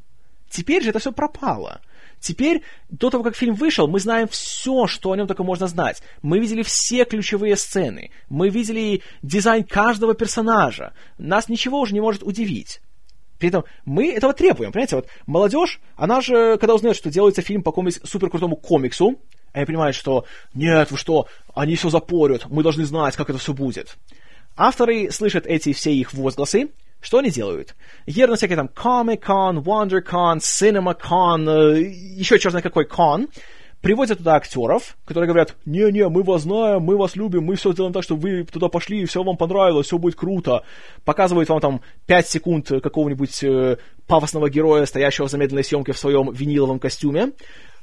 [0.48, 1.82] Теперь же это все пропало.
[2.20, 6.04] Теперь, до того, как фильм вышел, мы знаем все, что о нем только можно знать.
[6.22, 8.12] Мы видели все ключевые сцены.
[8.30, 10.94] Мы видели дизайн каждого персонажа.
[11.18, 12.80] Нас ничего уже не может удивить.
[13.42, 14.98] При этом мы этого требуем, понимаете?
[14.98, 19.20] Вот молодежь, она же, когда узнает, что делается фильм по какому-нибудь суперкрутому комиксу,
[19.52, 23.54] они понимают, что нет, вы что, они все запорят, мы должны знать, как это все
[23.54, 23.98] будет.
[24.56, 26.70] Авторы слышат эти все их возгласы,
[27.02, 27.74] что они делают?
[28.06, 33.28] Едут всякие там Comic-Con, WonderCon, CinemaCon, э, еще черт знает какой кон,
[33.82, 37.94] приводят туда актеров, которые говорят, не-не, мы вас знаем, мы вас любим, мы все сделаем
[37.94, 40.64] так, чтобы вы туда пошли, и все вам понравилось, все будет круто.
[41.04, 43.78] Показывают вам там 5 секунд какого-нибудь э,
[44.08, 47.32] пафосного героя, стоящего в замедленной съемке в своем виниловом костюме.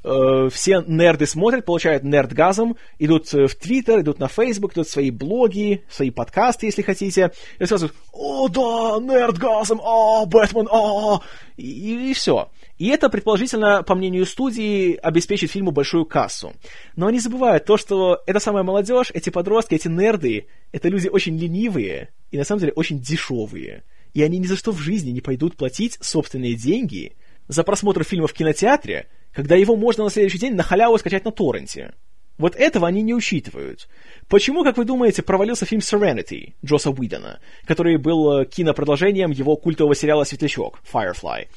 [0.03, 5.11] Э, все нерды смотрят, получают нердгазм, идут э, в Твиттер, идут на Фейсбук, идут свои
[5.11, 11.19] блоги, свои подкасты, если хотите, и рассказывают, о, да, нердгазм, а, Бэтмен, а,
[11.57, 12.49] и, и все.
[12.79, 16.53] И это, предположительно, по мнению студии, обеспечит фильму большую кассу.
[16.95, 21.37] Но они забывают то, что эта самая молодежь, эти подростки, эти нерды, это люди очень
[21.37, 23.83] ленивые и, на самом деле, очень дешевые.
[24.13, 27.17] И они ни за что в жизни не пойдут платить собственные деньги
[27.49, 31.31] за просмотр фильма в кинотеатре, когда его можно на следующий день на халяву скачать на
[31.31, 31.93] торренте.
[32.39, 33.89] Вот этого они не учитывают.
[34.29, 39.93] Почему, как вы думаете, провалился фильм Serenity Джоса Уидона, который был э, кинопродолжением его культового
[39.93, 41.47] сериала «Светлячок» Firefly?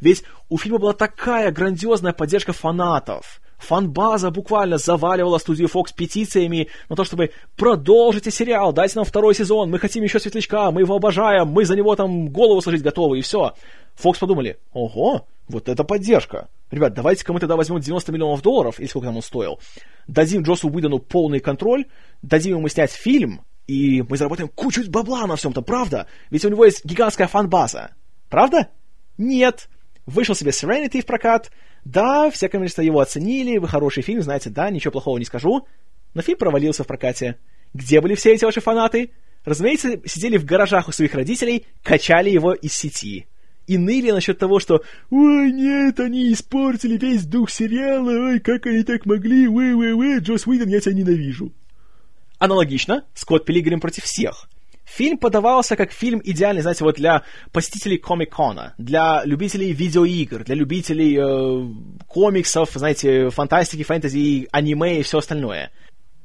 [0.00, 3.40] Ведь у фильма была такая грандиозная поддержка фанатов.
[3.62, 9.70] Фанбаза буквально заваливала студию Fox петициями на то, чтобы продолжите сериал, дайте нам второй сезон,
[9.70, 13.22] мы хотим еще Светлячка, мы его обожаем, мы за него там голову сложить готовы, и
[13.22, 13.54] все.
[13.94, 16.48] Фокс подумали, ого, вот это поддержка.
[16.72, 19.60] Ребят, давайте-ка мы тогда возьмем 90 миллионов долларов, или сколько там он стоил,
[20.08, 21.86] дадим Джосу Уидону полный контроль,
[22.22, 26.08] дадим ему снять фильм, И мы заработаем кучу бабла на всем-то, правда?
[26.30, 27.92] Ведь у него есть гигантская фан-база.
[28.28, 28.68] Правда?
[29.18, 29.68] Нет.
[30.06, 31.50] Вышел себе Serenity в прокат.
[31.84, 33.58] Да, все, конечно, его оценили.
[33.58, 35.66] Вы хороший фильм, знаете, да, ничего плохого не скажу.
[36.14, 37.38] Но фильм провалился в прокате.
[37.74, 39.12] Где были все эти ваши фанаты?
[39.44, 43.26] Разумеется, сидели в гаражах у своих родителей, качали его из сети.
[43.66, 48.82] И ныли насчет того, что «Ой, нет, они испортили весь дух сериала, ой, как они
[48.82, 51.52] так могли, уэ-уэ-уэ, Джос Уидон, я тебя ненавижу».
[52.38, 54.48] Аналогично, Скотт Пилигрим против всех.
[54.94, 61.16] Фильм подавался как фильм идеальный, знаете, вот для посетителей комик-кона, для любителей видеоигр, для любителей
[61.16, 65.70] э, комиксов, знаете, фантастики, фэнтези, аниме и все остальное.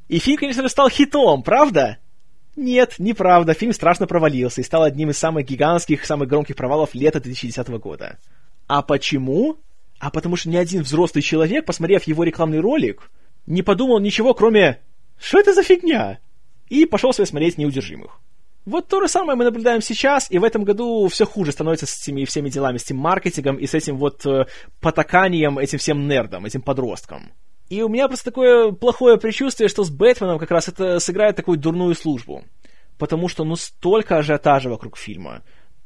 [0.10, 2.00] И фильм, конечно же, стал хитом, правда?
[2.58, 7.22] Нет, неправда, фильм страшно провалился и стал одним из самых гигантских, самых громких провалов лета
[7.22, 8.20] 2010 года.
[8.68, 9.60] А почему?
[9.98, 13.12] А потому что ни один взрослый человек, посмотрев его рекламный ролик,
[13.46, 14.82] не подумал ничего, кроме
[15.18, 16.20] «Что это за фигня?»
[16.68, 18.20] и пошел себе смотреть «Неудержимых».
[18.68, 22.02] Вот то же самое мы наблюдаем сейчас, и в этом году все хуже становится с
[22.02, 24.46] этими всеми делами, с этим маркетингом и с этим вот э,
[24.82, 27.32] потаканием этим всем нердам, этим подросткам.
[27.70, 31.58] И у меня просто такое плохое предчувствие, что с Бэтменом как раз это сыграет такую
[31.58, 32.44] дурную службу.
[32.98, 35.44] Потому что ну столько ажиотажа вокруг фильма.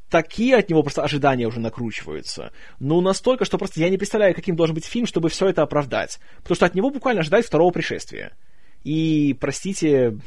[0.09, 2.51] Такие от него просто ожидания уже накручиваются.
[2.79, 6.19] Ну, настолько, что просто я не представляю, каким должен быть фильм, чтобы все это оправдать.
[6.37, 8.35] Потому что от него буквально ожидать второго пришествия.
[8.83, 10.17] И, простите,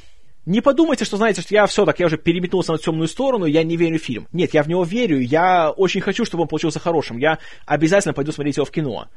[0.47, 3.63] не подумайте, что знаете, что я все так, я уже переметнулся на темную сторону, я
[3.63, 4.29] не верю в фильм.
[4.33, 7.17] Нет, я в него верю, я очень хочу, чтобы он получился хорошим.
[7.17, 9.09] Я обязательно пойду смотреть его в кино.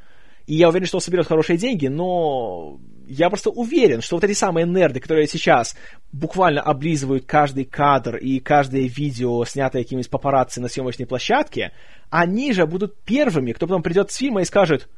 [0.46, 4.32] И я уверен, что он соберет хорошие деньги, но я просто уверен, что вот эти
[4.32, 5.76] самые нерды, которые сейчас
[6.10, 11.72] буквально облизывают каждый кадр и каждое видео, снятое какими-нибудь папарацци на съемочной площадке,
[12.08, 14.88] они же будут первыми, кто потом придет с фильма и скажет,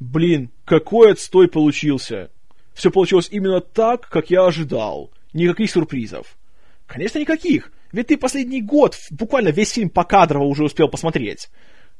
[0.00, 2.30] блин, какой отстой получился.
[2.74, 5.12] Все получилось именно так, как я ожидал.
[5.36, 6.38] Никаких сюрпризов.
[6.86, 7.70] Конечно, никаких.
[7.92, 11.50] Ведь ты последний год буквально весь фильм по кадрово уже успел посмотреть.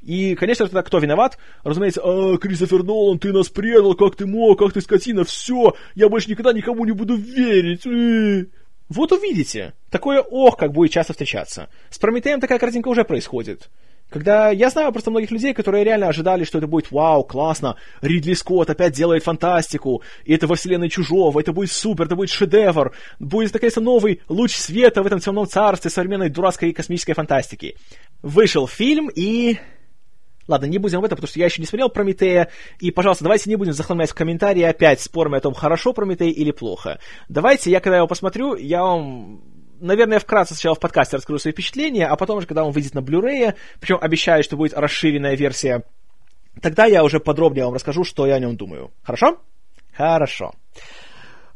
[0.00, 1.36] И, конечно, тогда кто виноват?
[1.62, 6.08] Разумеется, а, Кристофер Нолан, ты нас предал, как ты мог, как ты скотина, все, я
[6.08, 7.84] больше никогда никому не буду верить.
[8.88, 9.74] Вот увидите.
[9.90, 11.68] Такое ох, как будет часто встречаться.
[11.90, 13.68] С Прометеем такая картинка уже происходит.
[14.08, 18.34] Когда я знаю просто многих людей, которые реально ожидали, что это будет вау, классно, Ридли
[18.34, 22.94] Скотт опять делает фантастику, и это во вселенной Чужого, это будет супер, это будет шедевр,
[23.18, 27.76] будет, наконец-то, новый луч света в этом темном царстве современной дурацкой космической фантастики.
[28.22, 29.58] Вышел фильм, и...
[30.46, 33.50] Ладно, не будем в этом, потому что я еще не смотрел Прометея, и, пожалуйста, давайте
[33.50, 37.00] не будем захламлять в комментарии опять спорами о том, хорошо Прометей или плохо.
[37.28, 42.06] Давайте, я когда его посмотрю, я вам наверное, вкратце сначала в подкасте расскажу свои впечатления,
[42.06, 45.84] а потом уже, когда он выйдет на Blu-ray, причем обещаю, что будет расширенная версия,
[46.60, 48.92] тогда я уже подробнее вам расскажу, что я о нем думаю.
[49.02, 49.38] Хорошо?
[49.92, 50.52] Хорошо.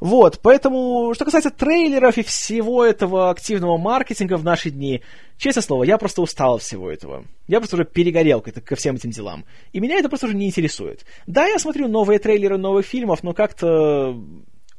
[0.00, 5.02] Вот, поэтому, что касается трейлеров и всего этого активного маркетинга в наши дни,
[5.36, 7.26] честное слово, я просто устал от всего этого.
[7.48, 9.44] Я просто уже перегорел ко, ко всем этим делам.
[9.72, 11.04] И меня это просто уже не интересует.
[11.26, 14.18] Да, я смотрю новые трейлеры новых фильмов, но как-то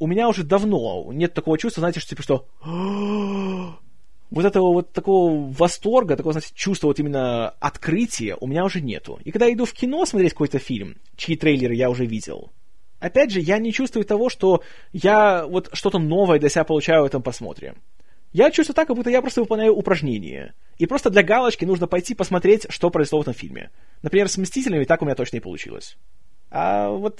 [0.02, 2.48] у меня уже давно нет такого чувства, знаете, что типа что
[4.32, 9.20] вот этого вот такого восторга, такого, знаете, чувства вот именно открытия у меня уже нету.
[9.24, 12.50] И когда я иду в кино смотреть какой-то фильм, чьи трейлеры я уже видел,
[13.00, 17.06] опять же, я не чувствую того, что я вот что-то новое для себя получаю в
[17.06, 17.76] этом просмотре.
[18.34, 20.56] Я чувствую так, как будто я просто выполняю упражнение.
[20.80, 23.70] И просто для галочки нужно пойти посмотреть, что произошло в этом фильме.
[24.02, 25.96] Например, с «Мстителями» так у меня точно и получилось.
[26.50, 27.20] А вот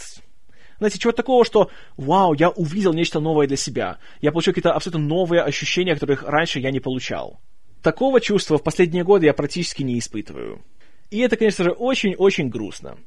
[0.82, 4.00] знаете, чего такого, что «Вау, я увидел нечто новое для себя».
[4.20, 7.40] Я получил какие-то абсолютно новые ощущения, которых раньше я не получал.
[7.84, 10.64] Такого чувства в последние годы я практически не испытываю.
[11.12, 12.98] И это, конечно же, очень-очень грустно.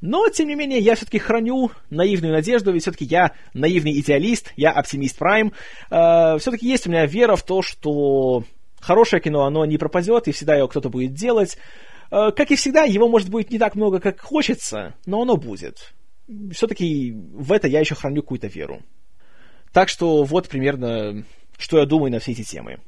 [0.00, 4.70] Но, тем не менее, я все-таки храню наивную надежду, ведь все-таки я наивный идеалист, я
[4.70, 5.52] оптимист прайм.
[5.90, 8.44] Э, все-таки есть у меня вера в то, что
[8.78, 11.58] хорошее кино, оно не пропадет, и всегда его кто-то будет делать.
[12.12, 15.94] Э, как и всегда, его может быть не так много, как хочется, но оно будет
[16.52, 18.82] все-таки в это я еще храню какую-то веру.
[19.72, 21.24] Так что вот примерно,
[21.58, 22.78] что я думаю на все эти темы.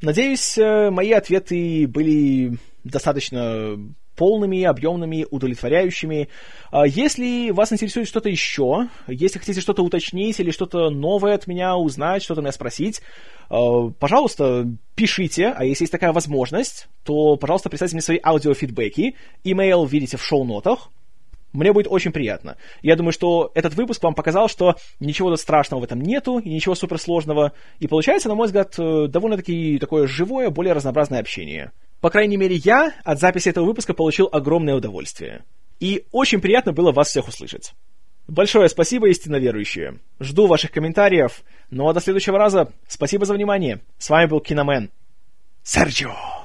[0.00, 3.78] Надеюсь, э, мои ответы были достаточно
[4.16, 6.28] полными, объемными, удовлетворяющими.
[6.70, 11.76] А если вас интересует что-то еще, если хотите что-то уточнить или что-то новое от меня
[11.76, 13.02] узнать, что-то меня спросить,
[13.50, 13.56] э,
[13.98, 19.16] пожалуйста, пишите, а если есть такая возможность, то, пожалуйста, присылайте мне свои аудиофидбэки.
[19.42, 20.90] Имейл видите в шоу-нотах.
[21.54, 22.56] Мне будет очень приятно.
[22.82, 26.74] Я думаю, что этот выпуск вам показал, что ничего страшного в этом нету, и ничего
[26.74, 27.52] суперсложного.
[27.78, 31.70] И получается, на мой взгляд, э, довольно-таки такое живое, более разнообразное общение.
[32.00, 35.44] По крайней мере, я от записи этого выпуска получил огромное удовольствие.
[35.78, 37.72] И очень приятно было вас всех услышать.
[38.26, 40.00] Большое спасибо, истинно верующие.
[40.18, 41.44] Жду ваших комментариев.
[41.70, 42.72] Ну а до следующего раза.
[42.88, 43.80] Спасибо за внимание.
[43.98, 44.90] С вами был Киномен.
[45.62, 46.43] Серджио.